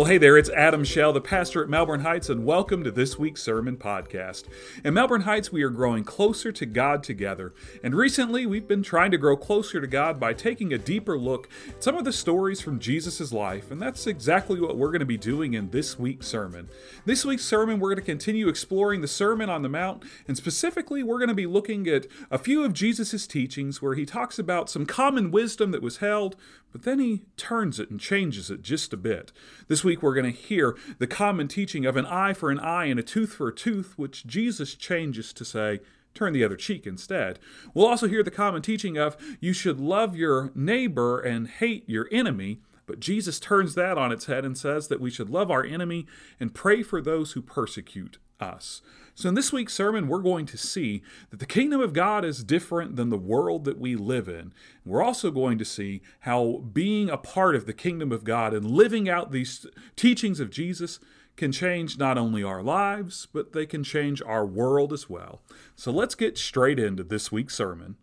Well, 0.00 0.08
hey 0.08 0.16
there, 0.16 0.38
it's 0.38 0.48
Adam 0.48 0.82
Shell, 0.82 1.12
the 1.12 1.20
pastor 1.20 1.62
at 1.62 1.68
Melbourne 1.68 2.00
Heights, 2.00 2.30
and 2.30 2.46
welcome 2.46 2.82
to 2.84 2.90
this 2.90 3.18
week's 3.18 3.42
sermon 3.42 3.76
podcast. 3.76 4.44
In 4.82 4.94
Melbourne 4.94 5.20
Heights, 5.20 5.52
we 5.52 5.62
are 5.62 5.68
growing 5.68 6.04
closer 6.04 6.50
to 6.52 6.64
God 6.64 7.02
together, 7.02 7.52
and 7.84 7.94
recently 7.94 8.46
we've 8.46 8.66
been 8.66 8.82
trying 8.82 9.10
to 9.10 9.18
grow 9.18 9.36
closer 9.36 9.78
to 9.78 9.86
God 9.86 10.18
by 10.18 10.32
taking 10.32 10.72
a 10.72 10.78
deeper 10.78 11.18
look 11.18 11.50
at 11.68 11.84
some 11.84 11.98
of 11.98 12.06
the 12.06 12.14
stories 12.14 12.62
from 12.62 12.80
Jesus' 12.80 13.30
life, 13.30 13.70
and 13.70 13.78
that's 13.78 14.06
exactly 14.06 14.58
what 14.58 14.78
we're 14.78 14.90
going 14.90 15.00
to 15.00 15.04
be 15.04 15.18
doing 15.18 15.52
in 15.52 15.68
this 15.68 15.98
week's 15.98 16.28
sermon. 16.28 16.70
This 17.04 17.26
week's 17.26 17.44
sermon, 17.44 17.78
we're 17.78 17.90
going 17.90 17.96
to 17.96 18.02
continue 18.02 18.48
exploring 18.48 19.02
the 19.02 19.06
Sermon 19.06 19.50
on 19.50 19.60
the 19.60 19.68
Mount, 19.68 20.02
and 20.26 20.34
specifically, 20.34 21.02
we're 21.02 21.18
going 21.18 21.28
to 21.28 21.34
be 21.34 21.44
looking 21.44 21.86
at 21.86 22.06
a 22.30 22.38
few 22.38 22.64
of 22.64 22.72
Jesus' 22.72 23.26
teachings 23.26 23.82
where 23.82 23.96
he 23.96 24.06
talks 24.06 24.38
about 24.38 24.70
some 24.70 24.86
common 24.86 25.30
wisdom 25.30 25.72
that 25.72 25.82
was 25.82 25.98
held, 25.98 26.36
but 26.72 26.82
then 26.82 26.98
he 26.98 27.22
turns 27.36 27.80
it 27.80 27.90
and 27.90 28.00
changes 28.00 28.50
it 28.50 28.62
just 28.62 28.92
a 28.92 28.96
bit. 28.96 29.32
This 29.68 29.84
week 29.84 30.02
we're 30.02 30.14
going 30.14 30.32
to 30.32 30.38
hear 30.38 30.76
the 30.98 31.06
common 31.06 31.48
teaching 31.48 31.86
of 31.86 31.96
an 31.96 32.06
eye 32.06 32.32
for 32.32 32.50
an 32.50 32.60
eye 32.60 32.86
and 32.86 33.00
a 33.00 33.02
tooth 33.02 33.32
for 33.32 33.48
a 33.48 33.54
tooth, 33.54 33.94
which 33.96 34.26
Jesus 34.26 34.74
changes 34.74 35.32
to 35.32 35.44
say, 35.44 35.80
turn 36.14 36.32
the 36.32 36.44
other 36.44 36.56
cheek 36.56 36.86
instead. 36.86 37.38
We'll 37.74 37.86
also 37.86 38.08
hear 38.08 38.22
the 38.22 38.30
common 38.30 38.62
teaching 38.62 38.98
of 38.98 39.16
you 39.40 39.52
should 39.52 39.80
love 39.80 40.16
your 40.16 40.50
neighbor 40.54 41.20
and 41.20 41.48
hate 41.48 41.88
your 41.88 42.08
enemy. 42.10 42.60
But 42.86 43.00
Jesus 43.00 43.38
turns 43.38 43.76
that 43.76 43.96
on 43.96 44.10
its 44.10 44.26
head 44.26 44.44
and 44.44 44.58
says 44.58 44.88
that 44.88 45.00
we 45.00 45.10
should 45.10 45.30
love 45.30 45.50
our 45.50 45.64
enemy 45.64 46.06
and 46.40 46.52
pray 46.52 46.82
for 46.82 47.00
those 47.00 47.32
who 47.32 47.42
persecute 47.42 48.18
us. 48.40 48.82
So, 49.20 49.28
in 49.28 49.34
this 49.34 49.52
week's 49.52 49.74
sermon, 49.74 50.08
we're 50.08 50.22
going 50.22 50.46
to 50.46 50.56
see 50.56 51.02
that 51.28 51.40
the 51.40 51.46
kingdom 51.46 51.80
of 51.80 51.92
God 51.92 52.24
is 52.24 52.42
different 52.42 52.96
than 52.96 53.10
the 53.10 53.18
world 53.18 53.64
that 53.66 53.78
we 53.78 53.94
live 53.94 54.28
in. 54.28 54.54
We're 54.84 55.02
also 55.02 55.30
going 55.30 55.58
to 55.58 55.64
see 55.64 56.00
how 56.20 56.64
being 56.72 57.10
a 57.10 57.18
part 57.18 57.54
of 57.54 57.66
the 57.66 57.74
kingdom 57.74 58.12
of 58.12 58.24
God 58.24 58.54
and 58.54 58.64
living 58.64 59.10
out 59.10 59.30
these 59.30 59.66
teachings 59.94 60.40
of 60.40 60.50
Jesus 60.50 61.00
can 61.36 61.52
change 61.52 61.98
not 61.98 62.16
only 62.16 62.42
our 62.42 62.62
lives, 62.62 63.28
but 63.30 63.52
they 63.52 63.66
can 63.66 63.84
change 63.84 64.22
our 64.22 64.46
world 64.46 64.90
as 64.90 65.10
well. 65.10 65.42
So, 65.76 65.90
let's 65.90 66.14
get 66.14 66.38
straight 66.38 66.78
into 66.78 67.04
this 67.04 67.30
week's 67.30 67.54
sermon. 67.54 67.96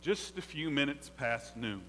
Just 0.00 0.38
a 0.38 0.42
few 0.42 0.70
minutes 0.70 1.10
past 1.16 1.56
noon, 1.56 1.82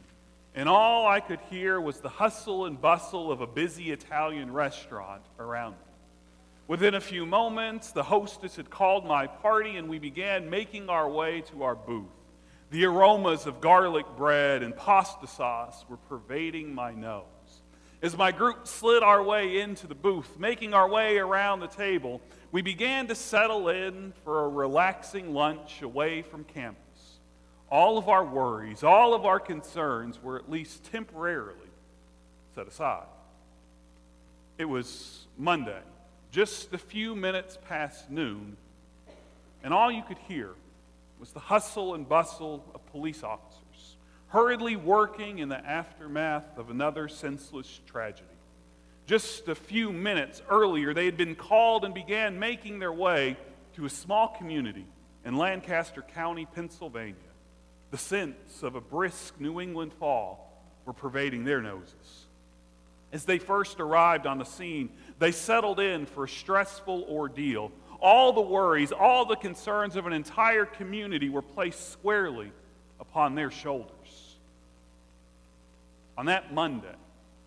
and 0.55 0.67
all 0.67 1.07
I 1.07 1.19
could 1.19 1.41
hear 1.51 1.79
was 1.79 1.99
the 1.99 2.09
hustle 2.09 2.65
and 2.65 2.81
bustle 2.81 3.31
of 3.31 3.41
a 3.41 3.47
busy 3.47 3.91
Italian 3.91 4.51
restaurant 4.51 5.21
around 5.37 5.73
me. 5.73 5.92
Within 6.67 6.95
a 6.95 7.01
few 7.01 7.25
moments, 7.25 7.91
the 7.91 8.03
hostess 8.03 8.55
had 8.55 8.69
called 8.69 9.05
my 9.05 9.27
party, 9.27 9.75
and 9.75 9.89
we 9.89 9.99
began 9.99 10.49
making 10.49 10.89
our 10.89 11.09
way 11.09 11.41
to 11.41 11.63
our 11.63 11.75
booth. 11.75 12.07
The 12.71 12.85
aromas 12.85 13.45
of 13.45 13.59
garlic 13.59 14.05
bread 14.15 14.63
and 14.63 14.75
pasta 14.75 15.27
sauce 15.27 15.83
were 15.89 15.97
pervading 15.97 16.73
my 16.73 16.93
nose. 16.93 17.25
As 18.01 18.17
my 18.17 18.31
group 18.31 18.67
slid 18.67 19.03
our 19.03 19.21
way 19.21 19.59
into 19.59 19.87
the 19.87 19.95
booth, 19.95 20.39
making 20.39 20.73
our 20.73 20.89
way 20.89 21.17
around 21.17 21.59
the 21.59 21.67
table, 21.67 22.21
we 22.51 22.61
began 22.61 23.07
to 23.07 23.15
settle 23.15 23.67
in 23.67 24.13
for 24.23 24.45
a 24.45 24.49
relaxing 24.49 25.33
lunch 25.33 25.81
away 25.81 26.21
from 26.21 26.45
campus. 26.45 26.79
All 27.69 27.97
of 27.97 28.07
our 28.07 28.23
worries, 28.23 28.83
all 28.83 29.13
of 29.13 29.25
our 29.25 29.39
concerns 29.39 30.21
were 30.21 30.37
at 30.37 30.49
least 30.49 30.85
temporarily 30.91 31.57
set 32.55 32.67
aside. 32.67 33.05
It 34.57 34.65
was 34.65 35.25
Monday 35.37 35.81
just 36.33 36.73
a 36.73 36.79
few 36.79 37.15
minutes 37.15 37.59
past 37.69 38.09
noon, 38.09 38.57
and 39.63 39.71
all 39.71 39.91
you 39.91 40.01
could 40.01 40.17
hear 40.27 40.49
was 41.19 41.31
the 41.31 41.39
hustle 41.39 41.93
and 41.93 42.09
bustle 42.09 42.65
of 42.73 42.83
police 42.87 43.21
officers, 43.21 43.97
hurriedly 44.29 44.75
working 44.75 45.37
in 45.37 45.47
the 45.47 45.63
aftermath 45.63 46.57
of 46.57 46.71
another 46.71 47.07
senseless 47.07 47.79
tragedy. 47.85 48.27
Just 49.05 49.47
a 49.47 49.53
few 49.53 49.93
minutes 49.93 50.41
earlier, 50.49 50.91
they 50.91 51.05
had 51.05 51.17
been 51.17 51.35
called 51.35 51.85
and 51.85 51.93
began 51.93 52.39
making 52.39 52.79
their 52.79 52.91
way 52.91 53.37
to 53.75 53.85
a 53.85 53.89
small 53.89 54.29
community 54.29 54.87
in 55.23 55.37
Lancaster 55.37 56.01
County, 56.01 56.47
Pennsylvania. 56.47 57.13
The 57.91 57.97
scents 57.99 58.63
of 58.63 58.73
a 58.73 58.81
brisk 58.81 59.39
New 59.39 59.61
England 59.61 59.93
fall 59.93 60.51
were 60.83 60.93
pervading 60.93 61.43
their 61.43 61.61
noses. 61.61 62.22
As 63.13 63.25
they 63.25 63.37
first 63.37 63.79
arrived 63.79 64.25
on 64.25 64.39
the 64.39 64.43
scene, 64.43 64.89
they 65.19 65.31
settled 65.31 65.79
in 65.79 66.07
for 66.07 66.23
a 66.23 66.29
stressful 66.29 67.05
ordeal. 67.07 67.71
All 68.01 68.33
the 68.33 68.41
worries, 68.41 68.91
all 68.91 69.25
the 69.25 69.35
concerns 69.35 69.95
of 69.95 70.07
an 70.07 70.13
entire 70.13 70.65
community 70.65 71.29
were 71.29 71.43
placed 71.43 71.91
squarely 71.91 72.51
upon 72.99 73.35
their 73.35 73.51
shoulders. 73.51 74.35
On 76.17 76.25
that 76.25 76.51
Monday, 76.53 76.95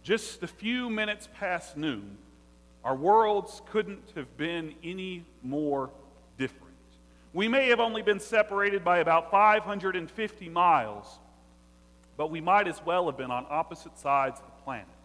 just 0.04 0.40
a 0.44 0.46
few 0.46 0.88
minutes 0.88 1.28
past 1.38 1.76
noon, 1.76 2.16
our 2.84 2.94
worlds 2.94 3.60
couldn't 3.70 4.12
have 4.14 4.36
been 4.36 4.72
any 4.84 5.24
more 5.42 5.90
different. 6.38 6.62
We 7.32 7.48
may 7.48 7.68
have 7.68 7.80
only 7.80 8.02
been 8.02 8.20
separated 8.20 8.84
by 8.84 8.98
about 8.98 9.32
550 9.32 10.48
miles, 10.48 11.18
but 12.16 12.30
we 12.30 12.40
might 12.40 12.68
as 12.68 12.80
well 12.86 13.06
have 13.06 13.18
been 13.18 13.32
on 13.32 13.46
opposite 13.50 13.98
sides 13.98 14.38
of 14.38 14.46
the 14.46 14.62
planet 14.62 14.95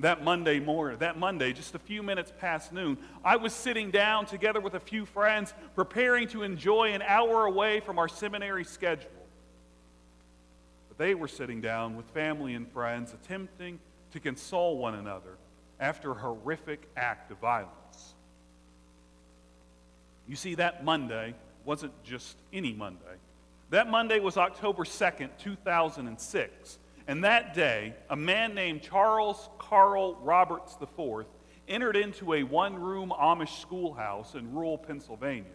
that 0.00 0.24
Monday 0.24 0.60
morning, 0.60 0.98
that 0.98 1.18
Monday, 1.18 1.52
just 1.52 1.74
a 1.74 1.78
few 1.78 2.02
minutes 2.02 2.32
past 2.40 2.72
noon, 2.72 2.98
I 3.24 3.36
was 3.36 3.52
sitting 3.52 3.90
down 3.90 4.26
together 4.26 4.60
with 4.60 4.74
a 4.74 4.80
few 4.80 5.04
friends, 5.04 5.52
preparing 5.74 6.28
to 6.28 6.42
enjoy 6.42 6.92
an 6.92 7.02
hour 7.02 7.44
away 7.44 7.80
from 7.80 7.98
our 7.98 8.08
seminary 8.08 8.64
schedule. 8.64 9.10
But 10.88 10.98
they 10.98 11.14
were 11.14 11.28
sitting 11.28 11.60
down 11.60 11.96
with 11.96 12.06
family 12.06 12.54
and 12.54 12.70
friends, 12.72 13.12
attempting 13.12 13.78
to 14.12 14.20
console 14.20 14.78
one 14.78 14.94
another 14.94 15.36
after 15.78 16.12
a 16.12 16.14
horrific 16.14 16.88
act 16.96 17.30
of 17.30 17.38
violence. 17.38 18.14
You 20.26 20.36
see, 20.36 20.54
that 20.56 20.84
Monday 20.84 21.34
wasn't 21.64 21.92
just 22.04 22.36
any 22.52 22.72
Monday. 22.72 23.04
That 23.70 23.88
Monday 23.88 24.18
was 24.18 24.36
October 24.36 24.84
2nd, 24.84 25.30
2006. 25.38 26.78
And 27.06 27.24
that 27.24 27.54
day, 27.54 27.94
a 28.08 28.16
man 28.16 28.54
named 28.54 28.82
Charles 28.82 29.48
Carl 29.58 30.16
Roberts 30.22 30.76
IV 30.80 31.26
entered 31.68 31.96
into 31.96 32.34
a 32.34 32.42
one 32.42 32.74
room 32.74 33.12
Amish 33.16 33.60
schoolhouse 33.60 34.34
in 34.34 34.52
rural 34.52 34.78
Pennsylvania. 34.78 35.46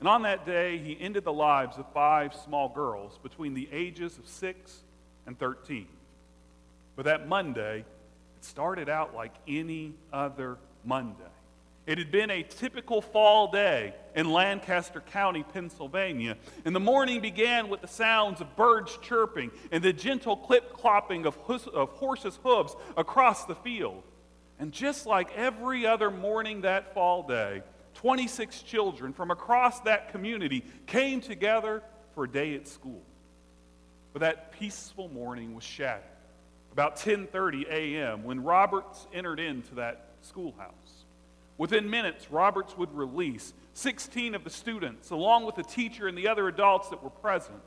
And 0.00 0.08
on 0.08 0.22
that 0.22 0.44
day, 0.44 0.78
he 0.78 0.98
ended 1.00 1.24
the 1.24 1.32
lives 1.32 1.78
of 1.78 1.86
five 1.92 2.34
small 2.34 2.68
girls 2.68 3.18
between 3.22 3.54
the 3.54 3.68
ages 3.72 4.18
of 4.18 4.26
6 4.26 4.80
and 5.26 5.38
13. 5.38 5.86
But 6.96 7.06
that 7.06 7.28
Monday, 7.28 7.84
it 8.36 8.44
started 8.44 8.88
out 8.88 9.14
like 9.14 9.32
any 9.48 9.94
other 10.12 10.58
Monday. 10.84 11.22
It 11.86 11.98
had 11.98 12.10
been 12.10 12.30
a 12.30 12.42
typical 12.42 13.02
fall 13.02 13.50
day 13.50 13.94
in 14.14 14.30
Lancaster 14.30 15.00
County, 15.00 15.42
Pennsylvania, 15.42 16.38
and 16.64 16.74
the 16.74 16.80
morning 16.80 17.20
began 17.20 17.68
with 17.68 17.82
the 17.82 17.88
sounds 17.88 18.40
of 18.40 18.56
birds 18.56 18.98
chirping 19.02 19.50
and 19.70 19.82
the 19.82 19.92
gentle 19.92 20.36
clip 20.36 20.72
clopping 20.72 21.26
of, 21.26 21.36
of 21.74 21.90
horses' 21.90 22.38
hooves 22.42 22.74
across 22.96 23.44
the 23.44 23.54
field. 23.54 24.02
And 24.58 24.72
just 24.72 25.04
like 25.04 25.36
every 25.36 25.86
other 25.86 26.10
morning 26.10 26.62
that 26.62 26.94
fall 26.94 27.26
day, 27.26 27.62
26 27.94 28.62
children 28.62 29.12
from 29.12 29.30
across 29.30 29.80
that 29.80 30.10
community 30.10 30.64
came 30.86 31.20
together 31.20 31.82
for 32.14 32.24
a 32.24 32.30
day 32.30 32.54
at 32.54 32.66
school. 32.66 33.02
But 34.12 34.20
that 34.20 34.52
peaceful 34.52 35.08
morning 35.08 35.54
was 35.54 35.64
shattered 35.64 36.02
about 36.74 36.96
10:30 36.96 37.68
a.m. 37.68 38.24
when 38.24 38.42
Roberts 38.42 39.06
entered 39.12 39.38
into 39.38 39.76
that 39.76 40.08
schoolhouse. 40.22 40.72
Within 41.56 41.88
minutes, 41.88 42.30
Roberts 42.30 42.76
would 42.76 42.92
release 42.94 43.52
16 43.74 44.34
of 44.34 44.44
the 44.44 44.50
students, 44.50 45.10
along 45.10 45.46
with 45.46 45.54
the 45.54 45.62
teacher 45.62 46.08
and 46.08 46.18
the 46.18 46.28
other 46.28 46.48
adults 46.48 46.88
that 46.88 47.02
were 47.02 47.10
present, 47.10 47.60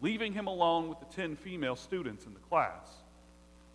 leaving 0.00 0.32
him 0.32 0.46
alone 0.46 0.88
with 0.88 1.00
the 1.00 1.06
10 1.06 1.36
female 1.36 1.76
students 1.76 2.24
in 2.24 2.34
the 2.34 2.40
class. 2.40 3.02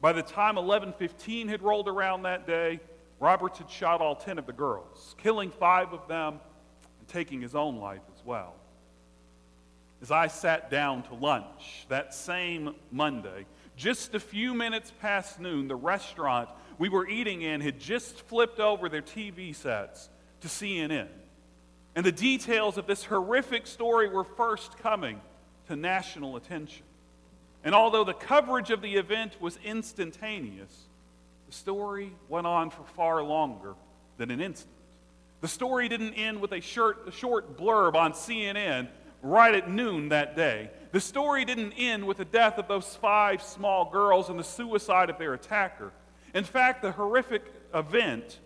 By 0.02 0.14
the 0.14 0.24
time 0.24 0.56
11:15 0.56 1.48
had 1.48 1.62
rolled 1.62 1.88
around 1.88 2.24
that 2.24 2.48
day, 2.48 2.80
Roberts 3.20 3.60
had 3.60 3.70
shot 3.70 4.02
all 4.02 4.16
10 4.16 4.40
of 4.40 4.48
the 4.48 4.54
girls, 4.54 5.16
killing 5.20 5.52
5 5.52 5.94
of 5.94 6.08
them 6.08 6.40
and 7.00 7.08
taking 7.08 7.40
his 7.40 7.54
own 7.54 7.78
life 7.78 8.02
as 8.16 8.26
well. 8.26 8.56
As 10.02 10.10
I 10.10 10.26
sat 10.26 10.72
down 10.72 11.04
to 11.04 11.14
lunch 11.14 11.86
that 11.88 12.16
same 12.16 12.76
Monday, 12.92 13.46
just 13.76 14.16
a 14.16 14.20
few 14.20 14.56
minutes 14.56 14.92
past 15.00 15.40
noon, 15.40 15.68
the 15.68 15.76
restaurant 15.76 16.50
we 16.82 16.90
were 16.90 17.08
eating 17.08 17.44
in 17.44 17.62
had 17.62 17.80
just 17.80 18.22
flipped 18.22 18.60
over 18.60 18.90
their 18.90 19.04
TV 19.04 19.56
sets 19.56 20.10
to 20.40 20.48
CNN. 20.48 21.10
And 21.96 22.04
the 22.04 22.12
details 22.12 22.80
of 22.80 22.88
this 22.88 23.04
horrific 23.06 23.68
story 23.68 24.10
were 24.10 24.24
first 24.24 24.80
coming 24.80 25.22
to 25.68 25.76
national 25.76 26.38
attention. 26.38 26.82
And 27.64 27.76
although 27.76 28.04
the 28.04 28.16
coverage 28.16 28.72
of 28.72 28.82
the 28.82 28.96
event 28.96 29.40
was 29.40 29.60
instantaneous, 29.64 30.76
the 31.46 31.54
story 31.54 32.14
went 32.30 32.48
on 32.48 32.72
for 32.72 32.84
far 32.96 33.22
longer 33.22 33.76
than 34.18 34.32
an 34.32 34.42
instant. 34.42 34.74
The 35.42 35.48
story 35.48 35.88
didn't 35.88 36.16
end 36.16 36.42
with 36.42 36.52
a 36.52 36.62
short, 36.62 37.08
a 37.08 37.12
short 37.12 37.60
blurb 37.60 37.94
on 37.94 38.14
CNN 38.14 38.88
right 39.22 39.54
at 39.54 39.70
noon 39.70 40.10
that 40.10 40.36
day. 40.36 40.72
The 40.94 41.00
story 41.00 41.46
didn't 41.46 41.74
end 41.74 42.08
with 42.08 42.18
the 42.18 42.26
death 42.26 42.58
of 42.58 42.68
those 42.68 42.96
five 42.96 43.44
small 43.44 43.92
girls 43.92 44.30
and 44.30 44.40
the 44.40 44.44
suicide 44.44 45.12
of 45.12 45.20
their 45.20 45.36
attacker. 45.36 45.92
In 46.34 46.44
fact, 46.44 46.82
the 46.82 46.92
horrific 46.92 47.44
event 47.74 48.40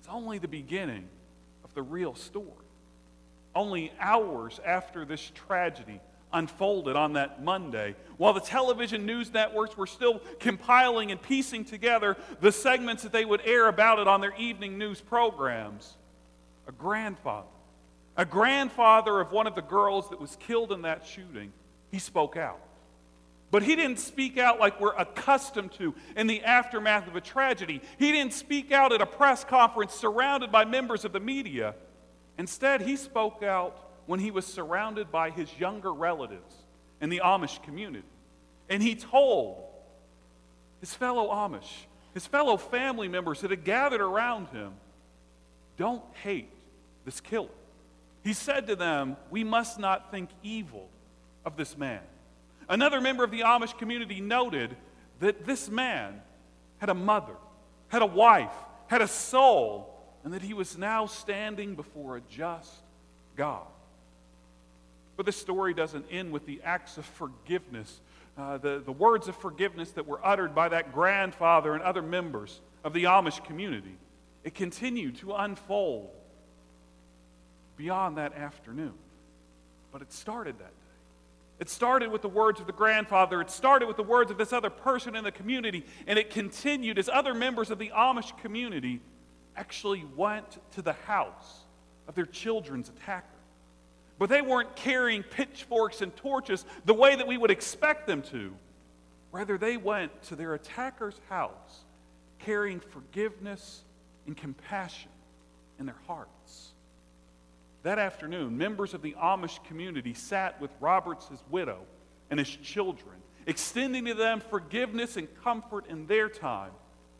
is 0.00 0.08
only 0.08 0.38
the 0.38 0.48
beginning 0.48 1.08
of 1.64 1.74
the 1.74 1.82
real 1.82 2.14
story. 2.14 2.46
Only 3.54 3.92
hours 3.98 4.60
after 4.64 5.04
this 5.04 5.32
tragedy 5.34 6.00
unfolded 6.32 6.96
on 6.96 7.14
that 7.14 7.42
Monday, 7.42 7.94
while 8.18 8.32
the 8.32 8.40
television 8.40 9.06
news 9.06 9.32
networks 9.32 9.76
were 9.76 9.86
still 9.86 10.20
compiling 10.38 11.10
and 11.10 11.22
piecing 11.22 11.64
together 11.64 12.16
the 12.40 12.52
segments 12.52 13.02
that 13.04 13.12
they 13.12 13.24
would 13.24 13.40
air 13.44 13.68
about 13.68 13.98
it 13.98 14.06
on 14.06 14.20
their 14.20 14.34
evening 14.36 14.76
news 14.76 15.00
programs, 15.00 15.94
a 16.68 16.72
grandfather, 16.72 17.46
a 18.16 18.24
grandfather 18.24 19.20
of 19.20 19.32
one 19.32 19.46
of 19.46 19.54
the 19.54 19.62
girls 19.62 20.10
that 20.10 20.20
was 20.20 20.36
killed 20.36 20.72
in 20.72 20.82
that 20.82 21.06
shooting, 21.06 21.52
he 21.90 21.98
spoke 21.98 22.36
out. 22.36 22.60
But 23.50 23.62
he 23.62 23.76
didn't 23.76 23.98
speak 23.98 24.38
out 24.38 24.58
like 24.58 24.80
we're 24.80 24.96
accustomed 24.96 25.72
to 25.74 25.94
in 26.16 26.26
the 26.26 26.42
aftermath 26.42 27.06
of 27.06 27.14
a 27.14 27.20
tragedy. 27.20 27.80
He 27.98 28.10
didn't 28.12 28.32
speak 28.32 28.72
out 28.72 28.92
at 28.92 29.00
a 29.00 29.06
press 29.06 29.44
conference 29.44 29.94
surrounded 29.94 30.50
by 30.50 30.64
members 30.64 31.04
of 31.04 31.12
the 31.12 31.20
media. 31.20 31.74
Instead, 32.38 32.82
he 32.82 32.96
spoke 32.96 33.42
out 33.42 33.78
when 34.06 34.20
he 34.20 34.30
was 34.30 34.46
surrounded 34.46 35.12
by 35.12 35.30
his 35.30 35.48
younger 35.58 35.92
relatives 35.92 36.54
in 37.00 37.08
the 37.08 37.20
Amish 37.24 37.62
community. 37.62 38.06
And 38.68 38.82
he 38.82 38.94
told 38.94 39.64
his 40.80 40.92
fellow 40.92 41.28
Amish, 41.28 41.86
his 42.14 42.26
fellow 42.26 42.56
family 42.56 43.08
members 43.08 43.40
that 43.42 43.50
had 43.50 43.64
gathered 43.64 44.00
around 44.00 44.48
him, 44.48 44.72
don't 45.76 46.02
hate 46.22 46.50
this 47.04 47.20
killer. 47.20 47.48
He 48.24 48.32
said 48.32 48.66
to 48.66 48.76
them, 48.76 49.16
We 49.30 49.44
must 49.44 49.78
not 49.78 50.10
think 50.10 50.30
evil 50.42 50.88
of 51.44 51.56
this 51.56 51.78
man. 51.78 52.00
Another 52.68 53.00
member 53.00 53.24
of 53.24 53.30
the 53.30 53.40
Amish 53.40 53.76
community 53.78 54.20
noted 54.20 54.76
that 55.20 55.46
this 55.46 55.68
man 55.68 56.20
had 56.78 56.88
a 56.88 56.94
mother, 56.94 57.36
had 57.88 58.02
a 58.02 58.06
wife, 58.06 58.52
had 58.88 59.02
a 59.02 59.08
soul, 59.08 59.92
and 60.24 60.34
that 60.34 60.42
he 60.42 60.54
was 60.54 60.76
now 60.76 61.06
standing 61.06 61.74
before 61.74 62.16
a 62.16 62.20
just 62.30 62.72
God. 63.36 63.66
But 65.16 65.26
this 65.26 65.36
story 65.36 65.72
doesn't 65.72 66.06
end 66.10 66.32
with 66.32 66.44
the 66.46 66.60
acts 66.64 66.98
of 66.98 67.06
forgiveness, 67.06 68.00
uh, 68.36 68.58
the, 68.58 68.82
the 68.84 68.92
words 68.92 69.28
of 69.28 69.36
forgiveness 69.36 69.92
that 69.92 70.06
were 70.06 70.20
uttered 70.24 70.54
by 70.54 70.68
that 70.68 70.92
grandfather 70.92 71.72
and 71.74 71.82
other 71.82 72.02
members 72.02 72.60
of 72.84 72.92
the 72.92 73.04
Amish 73.04 73.42
community. 73.44 73.96
It 74.44 74.54
continued 74.54 75.16
to 75.18 75.32
unfold 75.32 76.10
beyond 77.76 78.18
that 78.18 78.34
afternoon. 78.34 78.94
But 79.92 80.02
it 80.02 80.12
started 80.12 80.58
that. 80.58 80.72
It 81.58 81.70
started 81.70 82.10
with 82.10 82.22
the 82.22 82.28
words 82.28 82.60
of 82.60 82.66
the 82.66 82.72
grandfather. 82.72 83.40
It 83.40 83.50
started 83.50 83.86
with 83.86 83.96
the 83.96 84.02
words 84.02 84.30
of 84.30 84.36
this 84.36 84.52
other 84.52 84.70
person 84.70 85.16
in 85.16 85.24
the 85.24 85.32
community. 85.32 85.86
And 86.06 86.18
it 86.18 86.30
continued 86.30 86.98
as 86.98 87.08
other 87.08 87.32
members 87.32 87.70
of 87.70 87.78
the 87.78 87.90
Amish 87.96 88.36
community 88.42 89.00
actually 89.56 90.04
went 90.16 90.58
to 90.72 90.82
the 90.82 90.92
house 90.92 91.60
of 92.08 92.14
their 92.14 92.26
children's 92.26 92.90
attacker. 92.90 93.26
But 94.18 94.28
they 94.28 94.42
weren't 94.42 94.76
carrying 94.76 95.22
pitchforks 95.22 96.02
and 96.02 96.14
torches 96.16 96.64
the 96.84 96.94
way 96.94 97.16
that 97.16 97.26
we 97.26 97.38
would 97.38 97.50
expect 97.50 98.06
them 98.06 98.22
to. 98.22 98.54
Rather, 99.32 99.58
they 99.58 99.76
went 99.76 100.22
to 100.24 100.36
their 100.36 100.54
attacker's 100.54 101.20
house 101.28 101.84
carrying 102.38 102.80
forgiveness 102.80 103.82
and 104.26 104.36
compassion 104.36 105.10
in 105.78 105.86
their 105.86 105.96
hearts. 106.06 106.72
That 107.86 108.00
afternoon, 108.00 108.58
members 108.58 108.94
of 108.94 109.02
the 109.02 109.12
Amish 109.12 109.62
community 109.62 110.12
sat 110.12 110.60
with 110.60 110.72
Roberts' 110.80 111.30
widow 111.48 111.78
and 112.30 112.40
his 112.40 112.48
children, 112.48 113.14
extending 113.46 114.06
to 114.06 114.14
them 114.14 114.40
forgiveness 114.40 115.16
and 115.16 115.28
comfort 115.44 115.86
in 115.86 116.08
their 116.08 116.28
time 116.28 116.72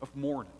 of 0.02 0.16
mourning. 0.16 0.50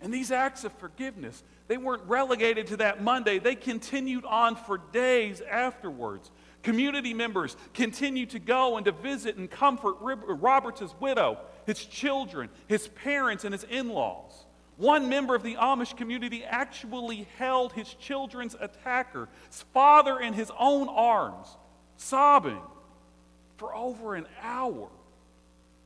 And 0.00 0.10
these 0.12 0.30
acts 0.30 0.64
of 0.64 0.72
forgiveness, 0.78 1.44
they 1.68 1.76
weren't 1.76 2.02
relegated 2.04 2.68
to 2.68 2.78
that 2.78 3.02
Monday. 3.02 3.38
They 3.38 3.54
continued 3.54 4.24
on 4.24 4.56
for 4.56 4.78
days 4.78 5.42
afterwards. 5.42 6.30
Community 6.62 7.12
members 7.12 7.54
continued 7.74 8.30
to 8.30 8.38
go 8.38 8.78
and 8.78 8.86
to 8.86 8.92
visit 8.92 9.36
and 9.36 9.50
comfort 9.50 9.96
Roberts' 10.00 10.94
widow, 10.98 11.36
his 11.66 11.84
children, 11.84 12.48
his 12.68 12.88
parents, 12.88 13.44
and 13.44 13.52
his 13.52 13.64
in 13.64 13.90
laws. 13.90 14.46
One 14.76 15.08
member 15.08 15.34
of 15.34 15.42
the 15.42 15.56
Amish 15.56 15.96
community 15.96 16.44
actually 16.44 17.28
held 17.38 17.72
his 17.72 17.92
children's 17.94 18.56
attacker's 18.58 19.28
father, 19.72 20.18
in 20.18 20.32
his 20.32 20.50
own 20.58 20.88
arms, 20.88 21.46
sobbing 21.96 22.62
for 23.58 23.74
over 23.74 24.14
an 24.14 24.26
hour 24.42 24.88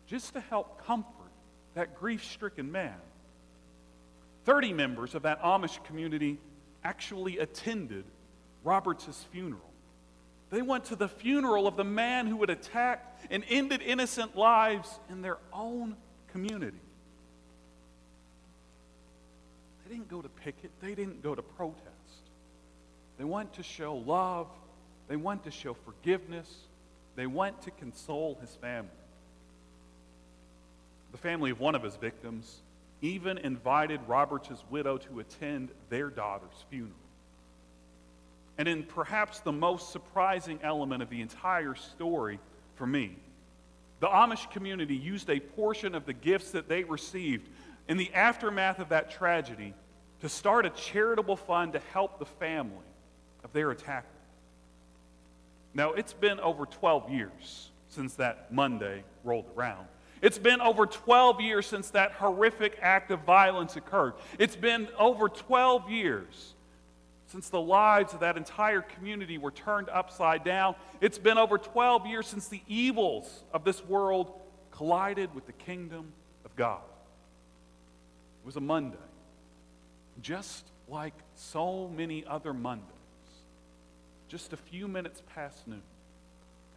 just 0.07 0.33
to 0.35 0.41
help 0.41 0.87
comfort 0.87 1.11
that 1.75 1.99
grief 1.99 2.25
stricken 2.25 2.73
man. 2.73 2.95
30 4.45 4.73
members 4.73 5.15
of 5.15 5.23
that 5.23 5.43
Amish 5.43 5.83
community 5.85 6.39
actually 6.85 7.39
attended 7.39 8.05
Roberts' 8.63 9.27
funeral. 9.33 9.61
They 10.51 10.63
went 10.63 10.85
to 10.87 10.97
the 10.97 11.09
funeral 11.09 11.67
of 11.67 11.77
the 11.77 11.85
man 11.85 12.29
who 12.29 12.41
had 12.41 12.51
attacked 12.51 13.27
and 13.31 13.45
ended 13.49 13.83
innocent 13.83 14.37
lives 14.37 15.01
in 15.11 15.21
their 15.21 15.39
own 15.53 15.97
community. 16.33 16.79
They 19.87 19.95
didn't 19.95 20.09
go 20.09 20.21
to 20.21 20.29
picket, 20.29 20.71
they 20.81 20.95
didn't 20.95 21.23
go 21.23 21.35
to 21.35 21.43
protest. 21.43 21.83
They 23.19 23.25
went 23.25 23.53
to 23.55 23.63
show 23.63 23.95
love, 23.95 24.49
they 25.09 25.17
went 25.17 25.45
to 25.45 25.51
show 25.51 25.75
forgiveness, 25.75 26.53
they 27.15 27.27
went 27.27 27.63
to 27.63 27.71
console 27.71 28.37
his 28.41 28.51
family. 28.57 28.91
The 31.13 31.19
family 31.19 31.51
of 31.51 31.61
one 31.61 31.75
of 31.75 31.83
his 31.83 31.95
victims 31.97 32.61
even 33.01 33.39
invited 33.39 34.01
Roberts' 34.09 34.65
widow 34.71 34.99
to 34.99 35.21
attend 35.21 35.69
their 35.89 36.09
daughter's 36.11 36.65
funeral. 36.69 36.93
And 38.59 38.67
in 38.67 38.83
perhaps 38.83 39.41
the 39.41 39.53
most 39.53 39.93
surprising 39.93 40.59
element 40.63 41.03
of 41.03 41.11
the 41.11 41.21
entire 41.21 41.75
story 41.75 42.41
for 42.75 42.87
me, 42.87 43.17
the 44.01 44.09
Amish 44.09 44.51
community 44.51 44.97
used 44.97 45.31
a 45.31 45.41
portion 45.41 45.95
of 45.95 46.07
the 46.07 46.13
gifts 46.13 46.51
that 46.51 46.69
they 46.69 46.85
received 46.85 47.49
in 47.89 47.97
the 47.97 48.13
aftermath 48.15 48.79
of 48.79 48.89
that 48.91 49.11
tragedy 49.11 49.75
to 50.21 50.29
start 50.29 50.67
a 50.67 50.71
charitable 50.71 51.37
fund 51.37 51.75
to 51.75 51.81
help 51.93 52.19
the 52.19 52.27
family 52.27 52.77
of 53.45 53.53
their 53.53 53.71
attacker. 53.71 54.07
Now, 55.75 55.93
it's 55.93 56.15
been 56.15 56.41
over 56.41 56.65
12 56.65 57.11
years 57.11 57.71
since 57.89 58.15
that 58.15 58.53
Monday 58.53 59.05
rolled 59.25 59.47
around. 59.57 59.87
It's 60.23 60.39
been 60.39 60.61
over 60.61 60.87
12 60.87 61.41
years 61.41 61.67
since 61.67 61.91
that 61.91 62.13
horrific 62.13 62.79
act 62.81 63.11
of 63.11 63.21
violence 63.21 63.77
occurred. 63.77 64.15
It's 64.39 64.57
been 64.57 64.89
over 64.99 65.29
12 65.29 65.91
years 65.91 66.55
since 67.27 67.51
the 67.51 67.61
lives 67.61 68.15
of 68.15 68.21
that 68.21 68.37
entire 68.37 68.81
community 68.81 69.37
were 69.37 69.51
turned 69.51 69.89
upside 69.91 70.45
down. 70.45 70.75
It's 71.01 71.19
been 71.19 71.39
over 71.39 71.59
12 71.59 72.07
years 72.07 72.27
since 72.27 72.49
the 72.49 72.63
evils 72.67 73.45
of 73.53 73.65
this 73.65 73.85
world 73.85 74.33
collided 74.71 75.35
with 75.35 75.47
the 75.47 75.53
kingdom 75.53 76.13
of 76.45 76.57
God. 76.57 76.81
It 78.47 78.55
was 78.55 78.57
a 78.57 78.61
Monday, 78.61 78.97
just 80.23 80.65
like 80.87 81.15
so 81.35 81.89
many 81.89 82.25
other 82.25 82.55
Mondays, 82.55 82.87
just 84.29 84.53
a 84.53 84.57
few 84.57 84.87
minutes 84.87 85.21
past 85.35 85.67
noon. 85.67 85.83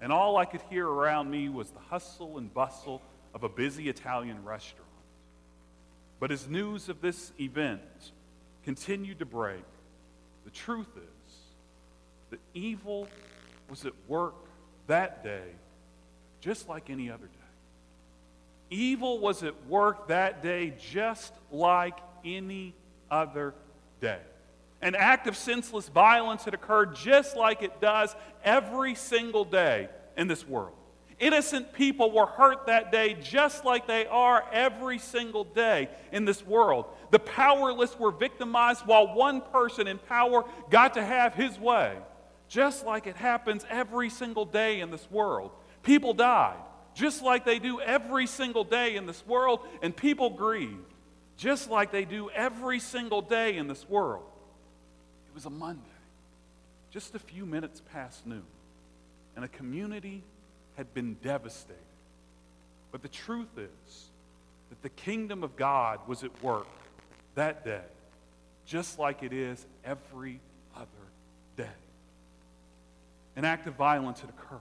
And 0.01 0.11
all 0.11 0.37
I 0.37 0.45
could 0.45 0.61
hear 0.71 0.87
around 0.87 1.29
me 1.29 1.47
was 1.47 1.69
the 1.69 1.79
hustle 1.79 2.39
and 2.39 2.51
bustle 2.51 3.03
of 3.35 3.43
a 3.43 3.49
busy 3.49 3.87
Italian 3.87 4.43
restaurant. 4.43 4.89
But 6.19 6.31
as 6.31 6.47
news 6.47 6.89
of 6.89 7.01
this 7.01 7.31
event 7.39 7.83
continued 8.63 9.19
to 9.19 9.27
break, 9.27 9.61
the 10.45 10.49
truth 10.49 10.89
is 10.97 11.35
that 12.31 12.39
evil 12.55 13.07
was 13.69 13.85
at 13.85 13.93
work 14.07 14.33
that 14.87 15.23
day 15.23 15.51
just 16.41 16.67
like 16.67 16.89
any 16.89 17.11
other 17.11 17.27
day. 17.27 17.38
Evil 18.69 19.19
was 19.19 19.43
at 19.43 19.67
work 19.67 20.09
that 20.09 20.43
day 20.43 20.73
just 20.91 21.33
like 21.51 21.97
any 22.23 22.75
other 23.09 23.53
day. 24.01 24.19
An 24.81 24.95
act 24.95 25.27
of 25.27 25.35
senseless 25.35 25.89
violence 25.89 26.45
had 26.45 26.53
occurred 26.53 26.95
just 26.95 27.35
like 27.35 27.63
it 27.63 27.81
does 27.81 28.15
every 28.43 28.95
single 28.95 29.43
day 29.43 29.89
in 30.15 30.27
this 30.27 30.47
world. 30.47 30.75
Innocent 31.19 31.73
people 31.73 32.11
were 32.11 32.27
hurt 32.27 32.67
that 32.67 32.93
day 32.93 33.17
just 33.21 33.65
like 33.65 33.87
they 33.87 34.05
are 34.05 34.45
every 34.53 34.99
single 34.99 35.43
day 35.43 35.89
in 36.13 36.23
this 36.23 36.45
world. 36.45 36.85
The 37.11 37.19
powerless 37.19 37.99
were 37.99 38.11
victimized 38.11 38.85
while 38.85 39.13
one 39.13 39.41
person 39.41 39.85
in 39.87 39.97
power 39.97 40.45
got 40.69 40.93
to 40.93 41.03
have 41.03 41.33
his 41.33 41.59
way, 41.59 41.97
just 42.47 42.85
like 42.85 43.05
it 43.05 43.17
happens 43.17 43.65
every 43.69 44.09
single 44.09 44.45
day 44.45 44.79
in 44.79 44.91
this 44.91 45.11
world. 45.11 45.51
People 45.83 46.13
died, 46.13 46.59
just 46.99 47.23
like 47.23 47.45
they 47.45 47.59
do 47.59 47.79
every 47.79 48.27
single 48.27 48.65
day 48.65 48.97
in 48.97 49.05
this 49.05 49.25
world, 49.25 49.61
and 49.81 49.95
people 49.95 50.31
grieved, 50.31 50.93
just 51.37 51.69
like 51.69 51.93
they 51.93 52.03
do 52.03 52.29
every 52.31 52.79
single 52.79 53.21
day 53.21 53.55
in 53.55 53.67
this 53.67 53.87
world. 53.87 54.25
It 55.29 55.33
was 55.33 55.45
a 55.45 55.49
Monday, 55.49 55.81
just 56.91 57.15
a 57.15 57.19
few 57.19 57.45
minutes 57.45 57.81
past 57.93 58.27
noon, 58.27 58.43
and 59.37 59.45
a 59.45 59.47
community 59.47 60.23
had 60.75 60.93
been 60.93 61.13
devastated. 61.23 61.77
But 62.91 63.01
the 63.01 63.07
truth 63.07 63.57
is 63.57 64.09
that 64.69 64.81
the 64.81 64.89
kingdom 64.89 65.41
of 65.41 65.55
God 65.55 65.99
was 66.05 66.25
at 66.25 66.43
work 66.43 66.67
that 67.35 67.63
day, 67.63 67.87
just 68.65 68.99
like 68.99 69.23
it 69.23 69.31
is 69.31 69.65
every 69.85 70.41
other 70.75 70.87
day. 71.55 71.79
An 73.37 73.45
act 73.45 73.67
of 73.67 73.75
violence 73.75 74.19
had 74.19 74.31
occurred, 74.31 74.59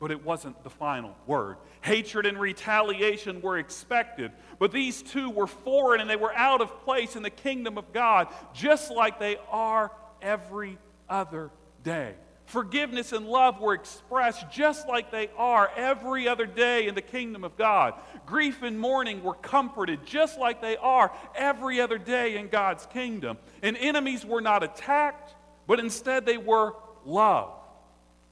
but 0.00 0.10
it 0.10 0.24
wasn't 0.24 0.62
the 0.64 0.70
final 0.70 1.14
word. 1.26 1.56
Hatred 1.82 2.26
and 2.26 2.40
retaliation 2.40 3.42
were 3.42 3.58
expected, 3.58 4.32
but 4.58 4.72
these 4.72 5.02
two 5.02 5.30
were 5.30 5.46
foreign 5.46 6.00
and 6.00 6.08
they 6.08 6.16
were 6.16 6.34
out 6.34 6.60
of 6.60 6.84
place 6.84 7.14
in 7.14 7.22
the 7.22 7.30
kingdom 7.30 7.78
of 7.78 7.92
God, 7.92 8.28
just 8.54 8.90
like 8.90 9.20
they 9.20 9.36
are 9.50 9.92
every 10.22 10.78
other 11.08 11.50
day. 11.84 12.14
Forgiveness 12.46 13.12
and 13.12 13.28
love 13.28 13.60
were 13.60 13.74
expressed 13.74 14.50
just 14.50 14.88
like 14.88 15.12
they 15.12 15.28
are 15.36 15.70
every 15.76 16.26
other 16.26 16.46
day 16.46 16.88
in 16.88 16.96
the 16.96 17.02
kingdom 17.02 17.44
of 17.44 17.56
God. 17.56 17.94
Grief 18.26 18.64
and 18.64 18.76
mourning 18.80 19.22
were 19.22 19.34
comforted 19.34 20.04
just 20.04 20.36
like 20.36 20.60
they 20.60 20.76
are 20.76 21.12
every 21.36 21.80
other 21.80 21.96
day 21.96 22.36
in 22.36 22.48
God's 22.48 22.86
kingdom. 22.86 23.38
And 23.62 23.76
enemies 23.76 24.24
were 24.24 24.40
not 24.40 24.64
attacked, 24.64 25.32
but 25.68 25.78
instead 25.78 26.26
they 26.26 26.38
were 26.38 26.74
loved, 27.04 27.59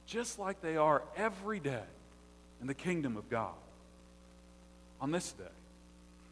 just 0.09 0.39
like 0.39 0.61
they 0.61 0.75
are 0.75 1.03
every 1.15 1.59
day 1.59 1.83
in 2.61 2.67
the 2.67 2.73
kingdom 2.73 3.15
of 3.15 3.29
God. 3.29 3.53
On 4.99 5.11
this 5.11 5.31
day, 5.31 5.43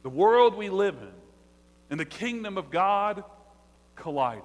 the 0.01 0.09
world 0.09 0.55
we 0.55 0.69
live 0.69 0.95
in 0.95 1.13
and 1.91 1.99
the 1.99 2.05
kingdom 2.05 2.57
of 2.57 2.71
God 2.71 3.23
collided. 3.95 4.43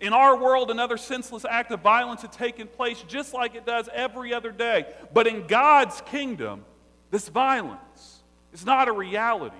In 0.00 0.14
our 0.14 0.36
world, 0.36 0.70
another 0.70 0.96
senseless 0.96 1.44
act 1.44 1.70
of 1.70 1.80
violence 1.80 2.22
had 2.22 2.32
taken 2.32 2.66
place 2.66 3.04
just 3.06 3.34
like 3.34 3.54
it 3.54 3.66
does 3.66 3.88
every 3.92 4.32
other 4.32 4.50
day. 4.50 4.86
But 5.12 5.26
in 5.26 5.46
God's 5.46 6.00
kingdom, 6.06 6.64
this 7.10 7.28
violence 7.28 8.20
is 8.54 8.64
not 8.64 8.88
a 8.88 8.92
reality. 8.92 9.54